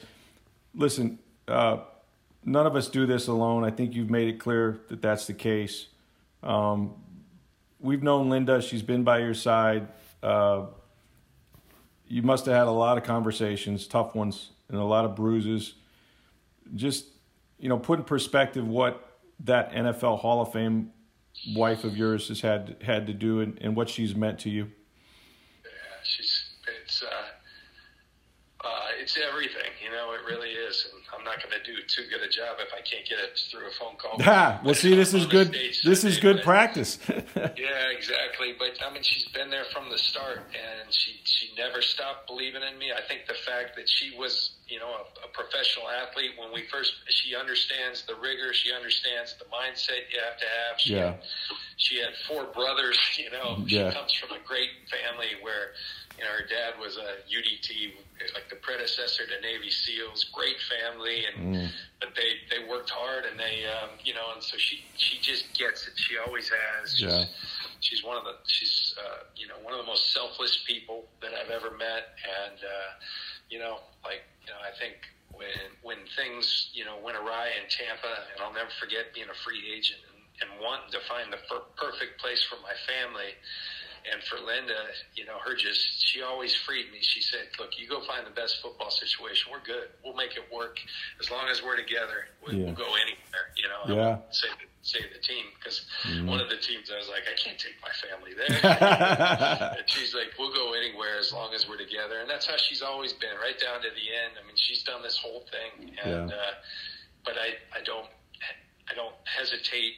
[0.75, 1.79] Listen, uh,
[2.45, 3.65] none of us do this alone.
[3.65, 5.87] I think you've made it clear that that's the case.
[6.43, 6.95] Um,
[7.79, 9.89] we've known Linda; she's been by your side.
[10.23, 10.67] Uh,
[12.07, 15.75] you must have had a lot of conversations, tough ones, and a lot of bruises.
[16.75, 17.07] Just
[17.59, 20.93] you know, put in perspective what that NFL Hall of Fame
[21.55, 24.65] wife of yours has had had to do and, and what she's meant to you.
[25.65, 25.71] Yeah,
[26.03, 26.51] she's
[26.85, 28.69] it's uh, uh,
[29.01, 29.71] it's everything.
[29.85, 30.87] You know, it really is.
[30.93, 33.39] And I'm not going to do too good a job if I can't get it
[33.51, 34.17] through a phone call.
[34.31, 35.53] Ah, well, see, this is good.
[35.85, 36.99] This is good but- practice.
[37.37, 38.55] Yeah, exactly.
[38.59, 42.63] But I mean, she's been there from the start, and she she never stopped believing
[42.63, 42.91] in me.
[42.93, 46.65] I think the fact that she was, you know, a, a professional athlete when we
[46.73, 50.81] first, she understands the rigor, she understands the mindset you have to have.
[50.81, 51.05] She Yeah.
[51.13, 51.21] had,
[51.77, 52.99] she had four brothers.
[53.19, 55.73] You know, she comes from a great family where.
[56.21, 57.97] You know, her dad was a UDT,
[58.37, 60.29] like the predecessor to Navy SEALs.
[60.37, 61.57] Great family, and
[61.97, 65.57] but they they worked hard, and they, um, you know, and so she she just
[65.57, 65.97] gets it.
[65.97, 66.93] She always has.
[66.93, 67.25] She's, Yeah.
[67.81, 71.33] she's one of the she's uh, you know one of the most selfless people that
[71.33, 72.13] I've ever met,
[72.45, 72.91] and uh,
[73.49, 75.01] you know like you know I think
[75.33, 79.39] when when things you know went awry in Tampa, and I'll never forget being a
[79.41, 83.33] free agent and, and wanting to find the per- perfect place for my family.
[84.11, 84.75] And for Linda,
[85.15, 86.99] you know, her just, she always freed me.
[87.01, 89.53] She said, look, you go find the best football situation.
[89.53, 89.89] We're good.
[90.05, 90.79] We'll make it work
[91.21, 92.29] as long as we're together.
[92.47, 92.65] We, Yeah.
[92.67, 93.95] We'll go anywhere, you know.
[93.95, 94.09] Yeah.
[94.17, 95.85] won't Say the, say the team because
[96.27, 99.75] one of the teams I was like, I can't take my family there.
[99.79, 102.21] and she's like, we'll go anywhere as long as we're together.
[102.21, 104.33] And that's how she's always been, right down to the end.
[104.43, 105.91] I mean, she's done this whole thing.
[106.05, 106.37] And, Yeah.
[106.37, 106.53] uh,
[107.25, 108.07] but I, I don't,
[108.91, 109.93] I don't hesitate,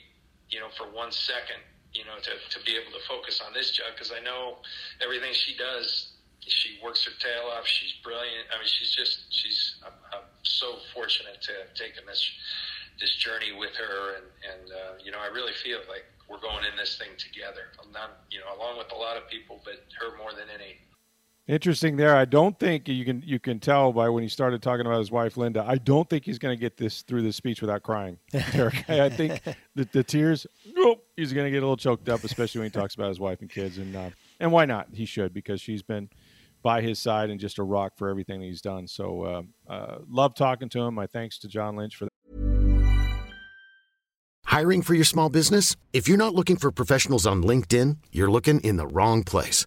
[0.51, 1.63] you know, for one second,
[1.95, 4.59] you know, to, to be able to focus on this job because I know
[5.03, 6.09] everything she does.
[6.41, 7.67] She works her tail off.
[7.67, 8.51] She's brilliant.
[8.51, 9.77] I mean, she's just she's.
[9.87, 12.19] I'm, I'm so fortunate to have taken this
[12.99, 16.65] this journey with her, and and uh, you know, I really feel like we're going
[16.65, 17.71] in this thing together.
[17.83, 20.81] I'm not, you know, along with a lot of people, but her more than any.
[21.49, 22.15] Interesting there.
[22.15, 25.11] I don't think you can you can tell by when he started talking about his
[25.11, 25.65] wife Linda.
[25.67, 28.19] I don't think he's going to get this through this speech without crying.
[28.53, 29.43] Derek, I think
[29.75, 30.47] the, the tears.
[30.73, 33.19] Nope, he's going to get a little choked up, especially when he talks about his
[33.19, 33.79] wife and kids.
[33.79, 34.89] And uh, and why not?
[34.93, 36.11] He should because she's been
[36.63, 38.87] by his side and just a rock for everything that he's done.
[38.87, 40.95] So uh, uh, love talking to him.
[40.95, 42.07] My thanks to John Lynch for
[44.45, 45.77] Hiring for your small business?
[45.93, 49.67] If you're not looking for professionals on LinkedIn, you're looking in the wrong place.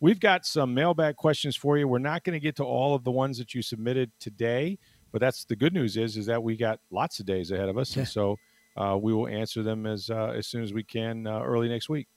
[0.00, 1.86] We've got some mailbag questions for you.
[1.86, 4.78] We're not going to get to all of the ones that you submitted today,
[5.12, 7.76] but that's the good news is is that we got lots of days ahead of
[7.76, 8.36] us, and so
[8.76, 11.88] uh, we will answer them as uh, as soon as we can uh, early next
[11.88, 12.08] week.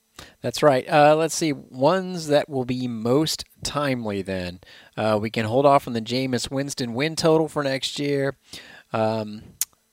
[0.41, 0.88] That's right.
[0.88, 1.54] Uh, let's see.
[1.54, 4.60] Ones that will be most timely then.
[4.96, 8.38] Uh, we can hold off on the Jameis Winston win total for next year.
[8.91, 9.41] Um,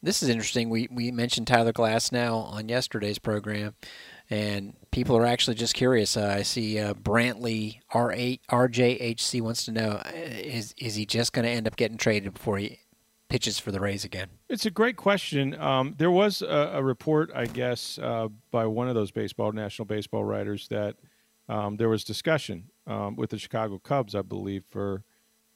[0.02, 0.68] this is interesting.
[0.68, 3.74] We, we mentioned Tyler Glasnow on yesterday's program,
[4.28, 6.16] and people are actually just curious.
[6.16, 11.32] Uh, I see uh, Brantley R8 RJHC wants to know uh, is is he just
[11.32, 12.78] going to end up getting traded before he
[13.28, 14.28] pitches for the Rays again?
[14.48, 15.54] It's a great question.
[15.60, 19.86] Um, there was a, a report, I guess, uh, by one of those baseball national
[19.86, 20.96] baseball writers that
[21.48, 25.04] um, there was discussion um, with the Chicago Cubs, I believe, for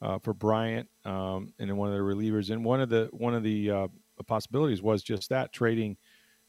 [0.00, 2.50] uh, for Bryant um, and one of the relievers.
[2.50, 3.88] And one of the one of the uh,
[4.26, 5.96] possibilities was just that trading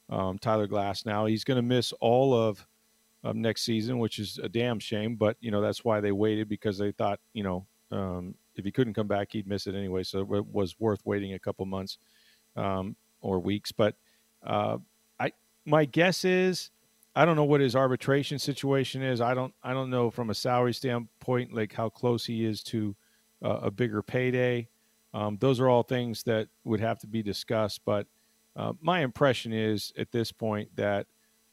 [0.09, 1.29] um, Tyler Glasnow.
[1.29, 2.65] he's going to miss all of,
[3.25, 5.15] of next season, which is a damn shame.
[5.15, 8.71] But you know that's why they waited because they thought you know Um, if he
[8.71, 10.03] couldn't come back, he'd miss it anyway.
[10.03, 11.97] So it was worth waiting a couple months
[12.55, 13.71] um, or weeks.
[13.71, 13.95] But
[14.43, 14.77] uh,
[15.19, 15.33] I,
[15.65, 16.71] my guess is,
[17.15, 19.19] I don't know what his arbitration situation is.
[19.19, 22.95] I don't, I don't know from a salary standpoint, like how close he is to
[23.43, 24.69] uh, a bigger payday.
[25.13, 27.81] Um, those are all things that would have to be discussed.
[27.85, 28.07] But
[28.55, 31.07] uh, my impression is at this point that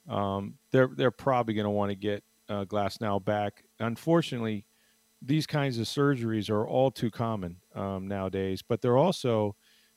[0.09, 3.65] um, they're they're probably going to want to get uh, Glasnow back.
[3.79, 4.67] Unfortunately,
[5.21, 9.55] these kinds of surgeries are all too common um, nowadays, but they're also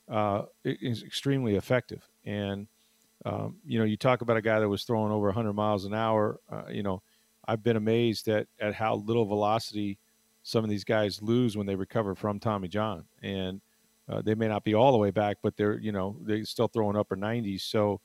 [0.09, 2.07] uh, extremely effective.
[2.25, 2.67] And
[3.25, 5.93] um, you know, you talk about a guy that was throwing over 100 miles an
[5.93, 6.39] hour.
[6.51, 7.01] Uh, you know,
[7.47, 9.97] I've been amazed at at how little velocity
[10.43, 13.61] some of these guys lose when they recover from Tommy John, and
[14.07, 16.67] uh, they may not be all the way back, but they're you know they're still
[16.67, 17.61] throwing upper 90s.
[17.61, 17.99] So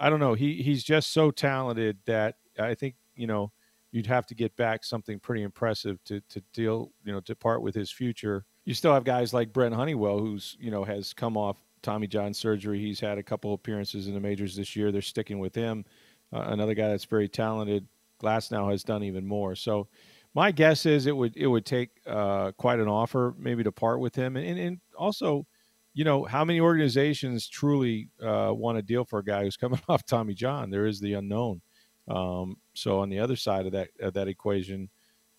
[0.00, 0.34] I don't know.
[0.34, 3.52] He he's just so talented that I think you know
[3.92, 7.62] you'd have to get back something pretty impressive to to deal you know to part
[7.62, 8.44] with his future.
[8.64, 12.32] You still have guys like Brent Honeywell, who's you know has come off Tommy John
[12.34, 12.80] surgery.
[12.80, 14.90] He's had a couple appearances in the majors this year.
[14.90, 15.84] They're sticking with him.
[16.32, 17.86] Uh, another guy that's very talented.
[18.22, 19.54] Glasnow has done even more.
[19.54, 19.88] So
[20.34, 24.00] my guess is it would it would take uh, quite an offer maybe to part
[24.00, 25.46] with him, and, and, and also,
[25.92, 29.80] you know, how many organizations truly uh, want to deal for a guy who's coming
[29.88, 30.70] off Tommy John?
[30.70, 31.60] There is the unknown.
[32.08, 34.88] Um, so on the other side of that of that equation,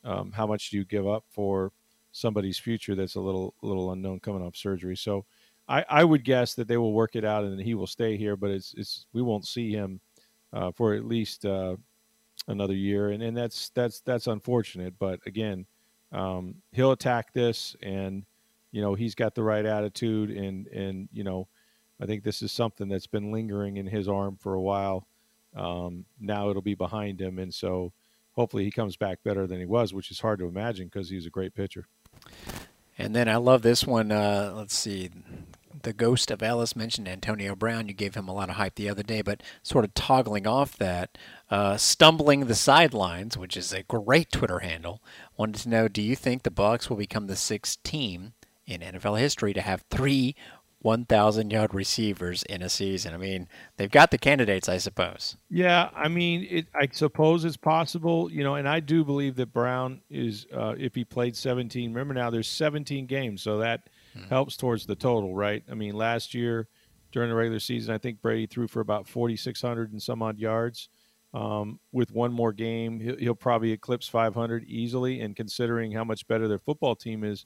[0.03, 1.71] um, how much do you give up for
[2.11, 4.95] somebody's future that's a little little unknown coming off surgery?
[4.95, 5.25] So
[5.67, 8.35] I, I would guess that they will work it out and he will stay here,
[8.35, 9.99] but it's it's we won't see him
[10.53, 11.75] uh, for at least uh,
[12.47, 14.93] another year, and and that's that's that's unfortunate.
[14.99, 15.65] But again,
[16.11, 18.25] um, he'll attack this, and
[18.71, 21.47] you know he's got the right attitude, and and you know
[22.01, 25.07] I think this is something that's been lingering in his arm for a while.
[25.55, 27.93] Um, now it'll be behind him, and so
[28.33, 31.25] hopefully he comes back better than he was, which is hard to imagine because he's
[31.25, 31.85] a great pitcher.
[32.97, 34.11] And then I love this one.
[34.11, 35.09] Uh, let's see
[35.83, 37.87] the ghost of Ellis mentioned Antonio Brown.
[37.87, 40.77] You gave him a lot of hype the other day, but sort of toggling off
[40.77, 41.17] that,
[41.49, 45.01] uh, stumbling the sidelines, which is a great Twitter handle.
[45.37, 48.33] Wanted to know: Do you think the Bucs will become the sixth team
[48.65, 50.35] in NFL history to have three
[50.81, 53.13] 1,000 yard receivers in a season.
[53.13, 53.47] I mean,
[53.77, 55.37] they've got the candidates, I suppose.
[55.49, 59.53] Yeah, I mean, it, I suppose it's possible, you know, and I do believe that
[59.53, 64.27] Brown is, uh, if he played 17, remember now there's 17 games, so that mm-hmm.
[64.29, 65.63] helps towards the total, right?
[65.69, 66.67] I mean, last year
[67.11, 70.89] during the regular season, I think Brady threw for about 4,600 and some odd yards.
[71.33, 75.21] Um, with one more game, he'll, he'll, probably eclipse 500 easily.
[75.21, 77.45] And considering how much better their football team is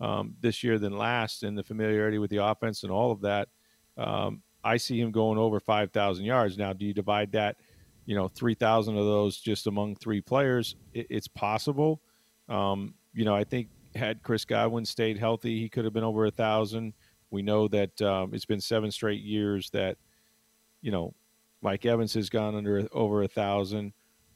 [0.00, 3.48] um, this year than last, and the familiarity with the offense and all of that,
[3.96, 6.58] um, I see him going over 5,000 yards.
[6.58, 7.56] Now, do you divide that,
[8.04, 10.76] you know, 3,000 of those just among three players?
[10.92, 12.00] It, it's possible.
[12.48, 16.26] Um, you know, I think had Chris Godwin stayed healthy, he could have been over
[16.26, 16.92] a thousand.
[17.30, 19.96] We know that um, it's been seven straight years that,
[20.82, 21.14] you know,
[21.62, 23.92] Mike Evans has gone under over a thousand.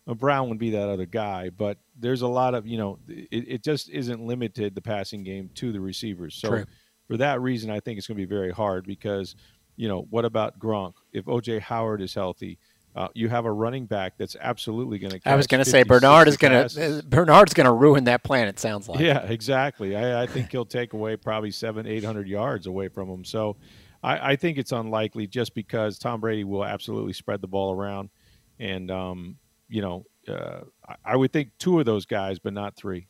[0.06, 3.64] Brown would be that other guy, but there's a lot of you know, it, it
[3.64, 6.34] just isn't limited the passing game to the receivers.
[6.34, 6.64] So True.
[7.06, 9.36] for that reason, I think it's going to be very hard because,
[9.76, 10.94] you know, what about Gronk?
[11.12, 12.58] If OJ Howard is healthy,
[12.96, 15.28] uh, you have a running back that's absolutely going to.
[15.28, 18.48] I was going to say Bernard is going to Bernard's going to ruin that plan.
[18.48, 18.98] It sounds like.
[18.98, 19.94] Yeah, exactly.
[19.94, 23.24] I, I think he'll take away probably seven, eight hundred yards away from him.
[23.24, 23.56] So,
[24.02, 28.10] I, I, think it's unlikely just because Tom Brady will absolutely spread the ball around,
[28.58, 29.36] and um,
[29.70, 30.60] you know, uh,
[31.04, 33.06] I, would think two of those guys, but not three.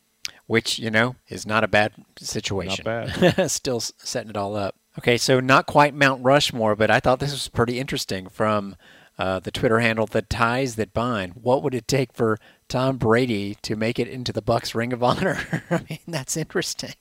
[0.46, 2.85] Which you know is not a bad situation.
[2.85, 3.51] Not bad.
[3.51, 4.77] Still setting it all up.
[4.99, 8.77] Okay, so not quite Mount Rushmore, but I thought this was pretty interesting from
[9.18, 11.35] uh, the Twitter handle, the ties that bind.
[11.42, 15.03] What would it take for Tom Brady to make it into the Bucs Ring of
[15.03, 15.62] Honor?
[15.70, 16.94] I mean, that's interesting.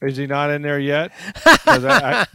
[0.00, 1.12] Is he not in there yet?
[1.46, 2.26] I,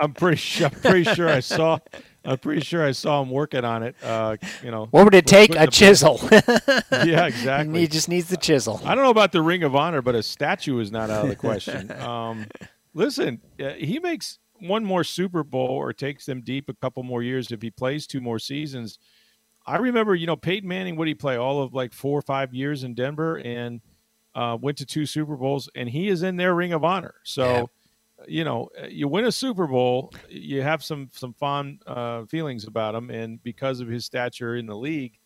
[0.00, 0.66] am pretty sure.
[0.66, 1.78] I'm pretty sure I saw.
[2.24, 3.96] I'm pretty sure I saw him working on it.
[4.02, 5.54] Uh, you know, what would it take?
[5.56, 6.20] A chisel.
[6.92, 7.80] yeah, exactly.
[7.80, 8.80] He just needs the chisel.
[8.84, 11.28] I don't know about the Ring of Honor, but a statue is not out of
[11.28, 11.90] the question.
[12.02, 12.46] Um,
[12.94, 17.22] listen, uh, he makes one more Super Bowl or takes them deep a couple more
[17.22, 18.98] years if he plays two more seasons.
[19.66, 22.52] I remember, you know, Peyton Manning, would he play all of like four or five
[22.52, 23.80] years in Denver and
[24.34, 27.14] uh, went to two Super Bowls, and he is in their Ring of Honor.
[27.22, 27.64] So, yeah.
[28.28, 32.94] You know, you win a Super Bowl, you have some some fond uh, feelings about
[32.94, 35.18] him, and because of his stature in the league,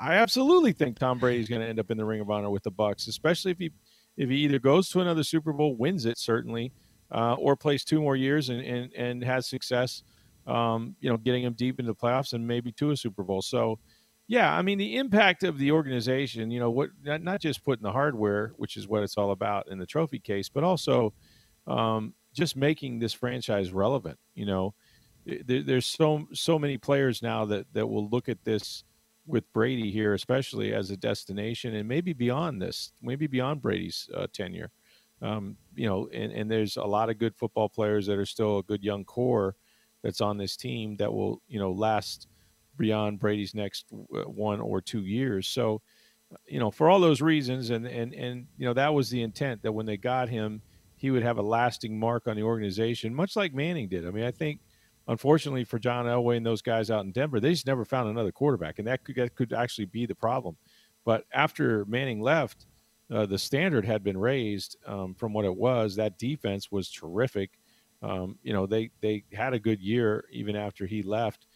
[0.00, 2.50] I absolutely think Tom Brady is going to end up in the Ring of Honor
[2.50, 3.70] with the Bucs, especially if he
[4.16, 6.72] if he either goes to another Super Bowl, wins it certainly,
[7.12, 10.02] uh, or plays two more years and, and, and has success,
[10.46, 13.42] um, you know, getting him deep into the playoffs and maybe to a Super Bowl.
[13.42, 13.78] So
[14.26, 16.50] Yeah, I mean the impact of the organization.
[16.50, 16.90] You know what?
[17.02, 20.18] Not, not just putting the hardware, which is what it's all about in the trophy
[20.18, 21.14] case, but also
[21.66, 24.18] um, just making this franchise relevant.
[24.34, 24.74] You know,
[25.26, 28.84] there, there's so so many players now that that will look at this
[29.26, 34.26] with Brady here, especially as a destination, and maybe beyond this, maybe beyond Brady's uh,
[34.32, 34.70] tenure.
[35.20, 38.58] Um, you know, and, and there's a lot of good football players that are still
[38.58, 39.56] a good young core
[40.02, 42.28] that's on this team that will, you know, last
[42.78, 45.48] beyond Brady's next uh, one or two years.
[45.48, 45.82] So,
[46.46, 49.62] you know, for all those reasons, and and and you know, that was the intent
[49.62, 50.62] that when they got him,
[50.98, 54.06] he would have a lasting mark on the organization, much like Manning did.
[54.06, 54.60] I mean, I think
[55.06, 58.32] unfortunately for John Elway and those guys out in Denver, they just never found another
[58.32, 60.56] quarterback, and that could that could actually be the problem.
[61.04, 62.66] But after Manning left,
[63.10, 65.96] uh, the standard had been raised um, from what it was.
[65.96, 67.58] That defense was terrific.
[68.02, 71.46] Um, you know, they they had a good year even after he left,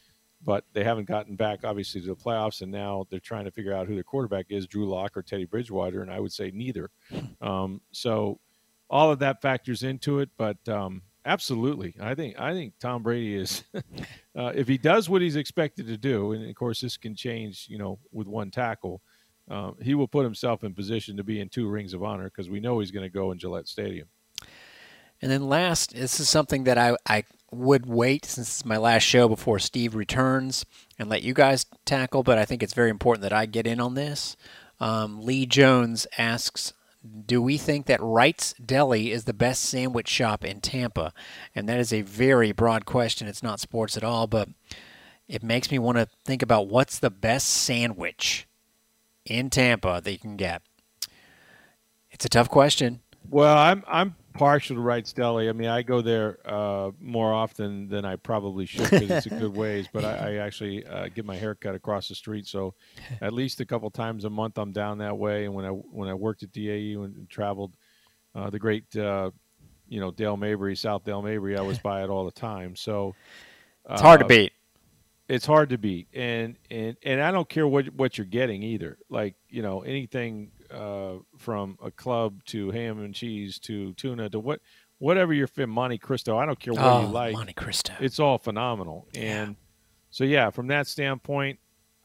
[0.44, 3.74] but they haven't gotten back obviously to the playoffs, and now they're trying to figure
[3.74, 6.90] out who their quarterback is, Drew Lock or Teddy Bridgewater, and I would say neither.
[7.40, 8.38] Um, so
[8.92, 13.34] all of that factors into it, but um, absolutely, I think I think Tom Brady
[13.34, 17.16] is, uh, if he does what he's expected to do, and of course this can
[17.16, 19.00] change, you know, with one tackle.
[19.50, 22.48] Um, he will put himself in position to be in two rings of honor because
[22.48, 24.08] we know he's going to go in Gillette Stadium.
[25.20, 29.02] And then last, this is something that I, I would wait since it's my last
[29.02, 30.64] show before Steve returns
[30.98, 33.80] and let you guys tackle, but I think it's very important that I get in
[33.80, 34.36] on this.
[34.80, 36.72] Um, Lee Jones asks,
[37.26, 41.12] do we think that Wright's Deli is the best sandwich shop in Tampa?
[41.54, 43.26] And that is a very broad question.
[43.26, 44.48] It's not sports at all, but
[45.28, 48.46] it makes me want to think about what's the best sandwich
[49.24, 50.62] in Tampa that you can get.
[52.10, 53.00] It's a tough question.
[53.28, 55.48] Well, I'm I'm partial to Wright's Deli.
[55.48, 59.30] I mean, I go there uh, more often than I probably should because it's a
[59.40, 59.86] good ways.
[59.92, 62.74] But I, I actually uh, get my hair cut across the street, so
[63.20, 65.44] at least a couple times a month I'm down that way.
[65.44, 67.72] And when I when I worked at DAU and, traveled,
[68.34, 69.30] uh, the great uh,
[69.88, 72.76] you know Dale Mabry, South Dale Mabry, I was by it all the time.
[72.76, 73.14] So
[73.88, 74.52] it's hard to uh, beat.
[75.28, 78.98] It's hard to beat, and and and I don't care what what you're getting either.
[79.08, 84.40] Like you know anything uh, from a club to ham and cheese to tuna to
[84.40, 84.60] what
[84.98, 86.36] whatever you're fit Monte Cristo.
[86.36, 87.34] I don't care what oh, you like.
[87.34, 87.92] Monte Cristo.
[88.00, 89.08] It's all phenomenal.
[89.14, 89.54] And Yeah.
[90.10, 91.58] so yeah, from that standpoint,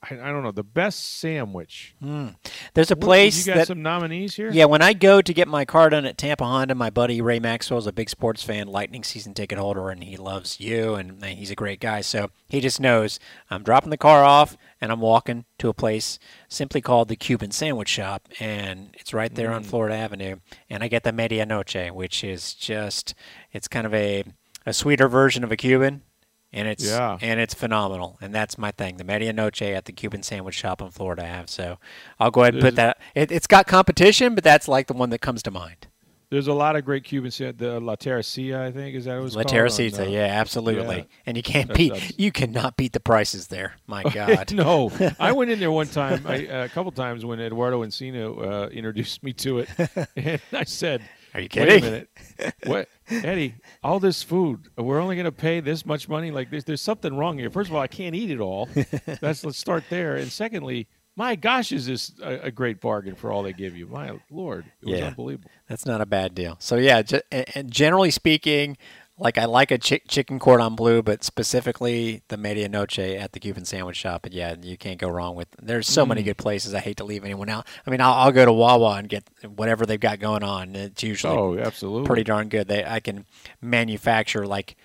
[0.04, 1.96] I, I don't know the best sandwich.
[2.00, 4.52] There's a What- place you got that some nominees here.
[4.52, 7.40] Yeah, when I go to get my car done at Tampa Honda, my buddy Ray
[7.40, 11.24] Maxwell is a big sports fan, Lightning season ticket holder, and he loves you, and
[11.26, 12.02] he's a great guy.
[12.02, 13.20] So he just knows
[13.50, 17.50] I'm dropping the car off and I'm walking to a place simply called the Cuban
[17.50, 19.56] Sandwich Shop, and it's right there Mm.
[19.56, 20.36] on Florida Avenue.
[20.70, 23.16] And I get the Medianoche, which is just
[23.52, 24.24] it's kind of a
[24.66, 26.04] a sweeter version of a Cuban.
[26.54, 27.18] And it's Yeah.
[27.22, 28.98] and it's phenomenal, and that's my thing.
[28.98, 31.78] The Medianoche at the Cuban Sandwich Shop in Florida I have So
[32.20, 32.98] I'll go ahead and put that.
[33.16, 35.88] It, it's got competition, but that's like the one that comes to mind.
[36.30, 39.28] There's a lot of great Cuban sa- the La Terracia, I think is that what
[39.28, 39.54] it's La called?
[39.54, 40.98] Teresita, uh, yeah, absolutely.
[40.98, 41.04] yeah.
[41.26, 43.76] And you can't That's- beat, that's- you cannot beat the prices there.
[43.88, 44.52] My God.
[44.54, 48.68] no, I went in there one time, I, a couple times when Eduardo Encina uh,
[48.70, 49.70] introduced me to it,
[50.18, 51.02] and I said,
[51.34, 52.10] Are you kidding?" Wait a minute,
[52.66, 53.56] what, Eddie?
[53.84, 56.32] All this food, we're only going to pay this much money?
[56.32, 57.50] Like, there's there's something wrong here.
[57.50, 58.68] First of all, I can't eat it all.
[59.22, 60.16] That's let's start there.
[60.18, 63.88] And secondly, my gosh, is this a, a great bargain for all they give you?
[63.88, 65.08] My lord, it was Yeah.
[65.08, 65.50] unbelievable.
[65.68, 66.58] That's not a bad deal.
[66.60, 67.02] So yeah,
[67.32, 68.78] and generally speaking,
[69.20, 73.66] like I like a chick chicken cordon bleu, but specifically the Medianoche at the Cuban
[73.66, 74.22] Sandwich Shop.
[74.22, 75.48] But yeah, you can't go wrong with.
[75.62, 76.10] There's so Mm.
[76.10, 76.74] many good places.
[76.74, 77.66] I hate to leave anyone out.
[77.86, 79.24] I mean, I'll, I'll go to Wawa and get
[79.56, 80.76] whatever they've got going on.
[80.76, 82.06] It's usually Oh, absolutely.
[82.06, 82.68] pretty darn good.
[82.68, 83.26] They I can
[83.62, 84.76] manufacture like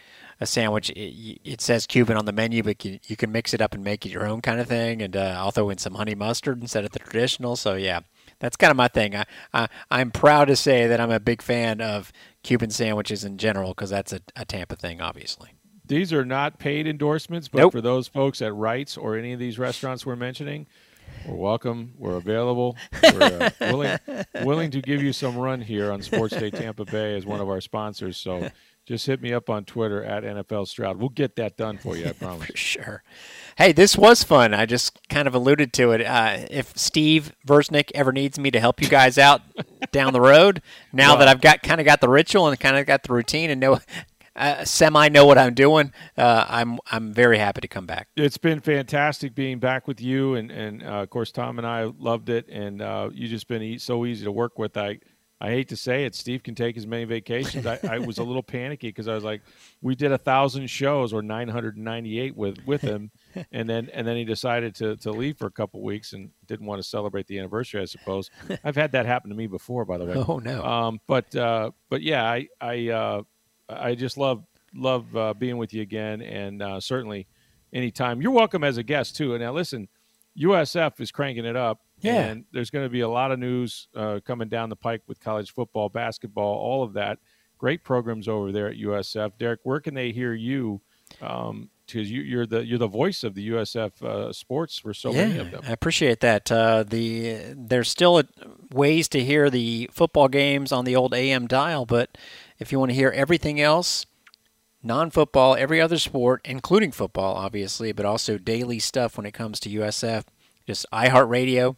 [0.40, 0.90] a sandwich.
[0.90, 3.84] It, it says Cuban on the menu, but you, you can mix it up and
[3.84, 5.02] make it your own kind of thing.
[5.02, 7.54] And uh, I'll throw in some honey mustard instead of the traditional.
[7.56, 8.00] So yeah,
[8.42, 9.14] that's kind of my thing.
[9.16, 9.24] I,
[9.54, 12.12] I I'm proud to say that I'm a big fan of
[12.42, 15.50] Cuban sandwiches in general because that's a, a Tampa thing, obviously.
[15.86, 17.72] These are not paid endorsements, but Nope.
[17.72, 20.66] for those folks at Wrights or any of these restaurants we're mentioning,
[21.26, 21.92] we're welcome.
[21.98, 22.76] We're available.
[23.02, 23.98] We're uh, willing,
[24.42, 27.48] willing to give you some run here on Sports Day Tampa Bay as one of
[27.48, 28.16] our sponsors.
[28.16, 28.48] So
[28.86, 30.98] just hit me up on Twitter at NFL Stroud.
[30.98, 32.46] We'll get that done for you, I promise.
[32.48, 33.02] For sure.
[33.56, 34.54] Hey, this was fun.
[34.54, 36.00] I just kind of alluded to it.
[36.04, 39.42] Uh, if Steve Versnick ever needs me to help you guys out
[39.92, 40.62] down the road,
[40.92, 43.50] now that I've got kind of got the ritual and kind of got the routine
[43.50, 43.78] and know
[44.34, 48.08] uh, semi know what I'm doing, uh, I'm I'm very happy to come back.
[48.16, 51.84] It's been fantastic being back with you, and and uh, of course Tom and I
[51.84, 54.76] loved it, and uh, you just been e- so easy to work with.
[54.76, 55.00] I
[55.42, 57.66] I hate to say it, Steve can take as many vacations.
[57.66, 59.42] I, I was a little panicky because I was like,
[59.80, 63.10] we did a thousand shows or 998 with with him,
[63.52, 66.66] and then and then he decided to to leave for a couple weeks and didn't
[66.66, 67.82] want to celebrate the anniversary.
[67.82, 68.30] I suppose
[68.64, 70.14] I've had that happen to me before, by the way.
[70.14, 70.62] Oh no.
[70.62, 73.22] Um, but uh, but yeah, I I uh,
[73.68, 77.26] I just love love uh, being with you again, and uh, certainly
[77.72, 79.34] anytime you're welcome as a guest too.
[79.34, 79.88] And now listen,
[80.38, 81.80] USF is cranking it up.
[82.02, 82.24] Yeah.
[82.24, 85.20] And there's going to be a lot of news uh, coming down the pike with
[85.20, 87.18] college football, basketball, all of that.
[87.58, 89.32] Great programs over there at USF.
[89.38, 90.80] Derrick, where can they hear you?
[91.20, 95.12] Um, because you, are the you're the voice of the USF uh, sports for so
[95.12, 95.62] yeah, many of them.
[95.66, 96.50] I appreciate that.
[96.50, 98.22] Uh, the there's still
[98.72, 102.16] ways to hear the football games on the old AM dial, but
[102.58, 104.06] if you want to hear everything else,
[104.82, 109.70] non-football, every other sport, including football, obviously, but also daily stuff when it comes to
[109.70, 110.24] USF,
[110.66, 111.76] just iHeartRadio.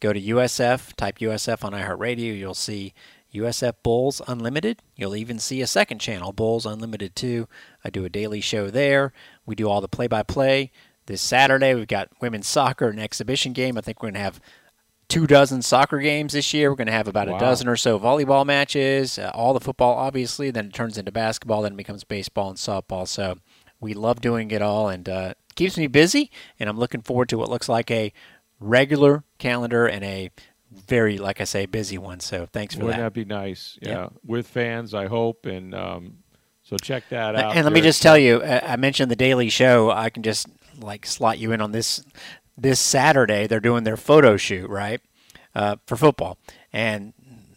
[0.00, 2.38] Go to USF, type USF on iHeartRadio.
[2.38, 2.92] You'll see
[3.34, 4.82] USF Bulls Unlimited.
[4.94, 7.48] You'll even see a second channel, Bulls Unlimited 2.
[7.84, 9.12] I do a daily show there.
[9.44, 10.70] We do all the play by play.
[11.06, 13.78] This Saturday, we've got women's soccer, an exhibition game.
[13.78, 14.40] I think we're going to have
[15.08, 16.70] two dozen soccer games this year.
[16.70, 17.36] We're going to have about wow.
[17.36, 20.50] a dozen or so volleyball matches, uh, all the football, obviously.
[20.50, 23.06] Then it turns into basketball, then it becomes baseball and softball.
[23.06, 23.38] So
[23.80, 26.30] we love doing it all and uh, keeps me busy.
[26.60, 28.12] And I'm looking forward to what looks like a
[28.60, 30.30] regular calendar and a
[30.70, 32.20] very, like I say, busy one.
[32.20, 33.04] So thanks for Wouldn't that.
[33.04, 33.78] Wouldn't that be nice?
[33.82, 33.90] Yeah.
[33.90, 34.08] yeah.
[34.24, 35.46] With fans, I hope.
[35.46, 36.18] And um,
[36.62, 37.56] so check that out.
[37.56, 39.90] And let me just tell you, I mentioned the Daily Show.
[39.90, 40.46] I can just
[40.78, 42.04] like slot you in on this.
[42.58, 45.02] This Saturday, they're doing their photo shoot, right,
[45.54, 46.38] uh, for football,
[46.72, 47.12] and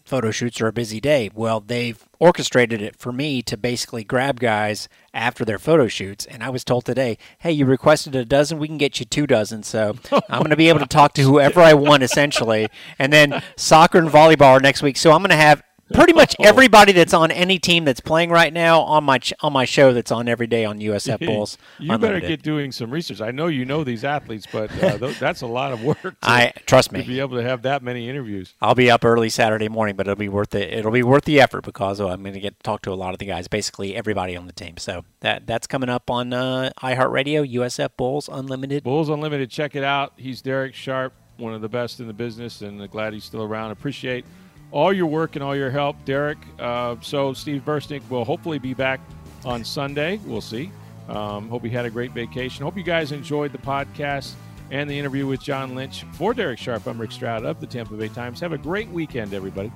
[0.09, 1.29] photo shoots are a busy day.
[1.33, 6.25] Well, they've orchestrated it for me to basically grab guys after their photo shoots.
[6.25, 9.27] And I was told today, hey, you requested a dozen, we can get you two
[9.27, 9.61] dozen.
[9.61, 12.67] So I'm going to be able to talk to whoever I want, essentially.
[12.97, 14.97] And then soccer and volleyball are next week.
[14.97, 15.61] So I'm going to have
[15.93, 19.53] pretty much everybody that's on any team that's playing right now on my ch- on
[19.53, 21.57] my show that's on every day on USF Bulls.
[21.79, 22.21] you Unlimited.
[22.21, 23.21] better get doing some research.
[23.21, 26.01] I know you know these athletes, but uh, th- that's a lot of work.
[26.01, 28.53] To, I trust me to be able to have that many interviews.
[28.61, 30.73] I'll be up early Saturday morning, but it'll be worth it.
[30.73, 33.13] It'll be worth the effort because I'm going to get to talk to a lot
[33.13, 34.77] of the guys, basically everybody on the team.
[34.77, 38.83] So that that's coming up on uh, iHeartRadio, USF Bulls Unlimited.
[38.83, 40.13] Bulls Unlimited, check it out.
[40.17, 43.71] He's Derrick Sharp, one of the best in the business, and glad he's still around.
[43.71, 44.25] Appreciate
[44.71, 46.37] all your work and all your help, Derrick.
[46.59, 48.99] Uh, so Steve Bursnick will hopefully be back
[49.45, 50.19] on Sunday.
[50.25, 50.71] We'll see.
[51.07, 52.63] Um, hope you had a great vacation.
[52.63, 54.33] Hope you guys enjoyed the podcast
[54.69, 56.03] and the interview with John Lynch.
[56.13, 58.39] For Derrick Sharp, I'm Rick Stroud of the Tampa Bay Times.
[58.41, 59.71] Have a great weekend, everybody.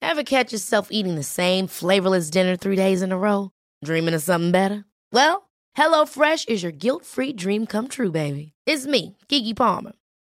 [0.00, 3.50] Ever catch yourself eating the same flavorless dinner three days in a row?
[3.84, 4.86] Dreaming of something better?
[5.12, 8.54] Well, HelloFresh is your guilt-free dream come true, baby.
[8.64, 9.92] It's me, Keke Palmer.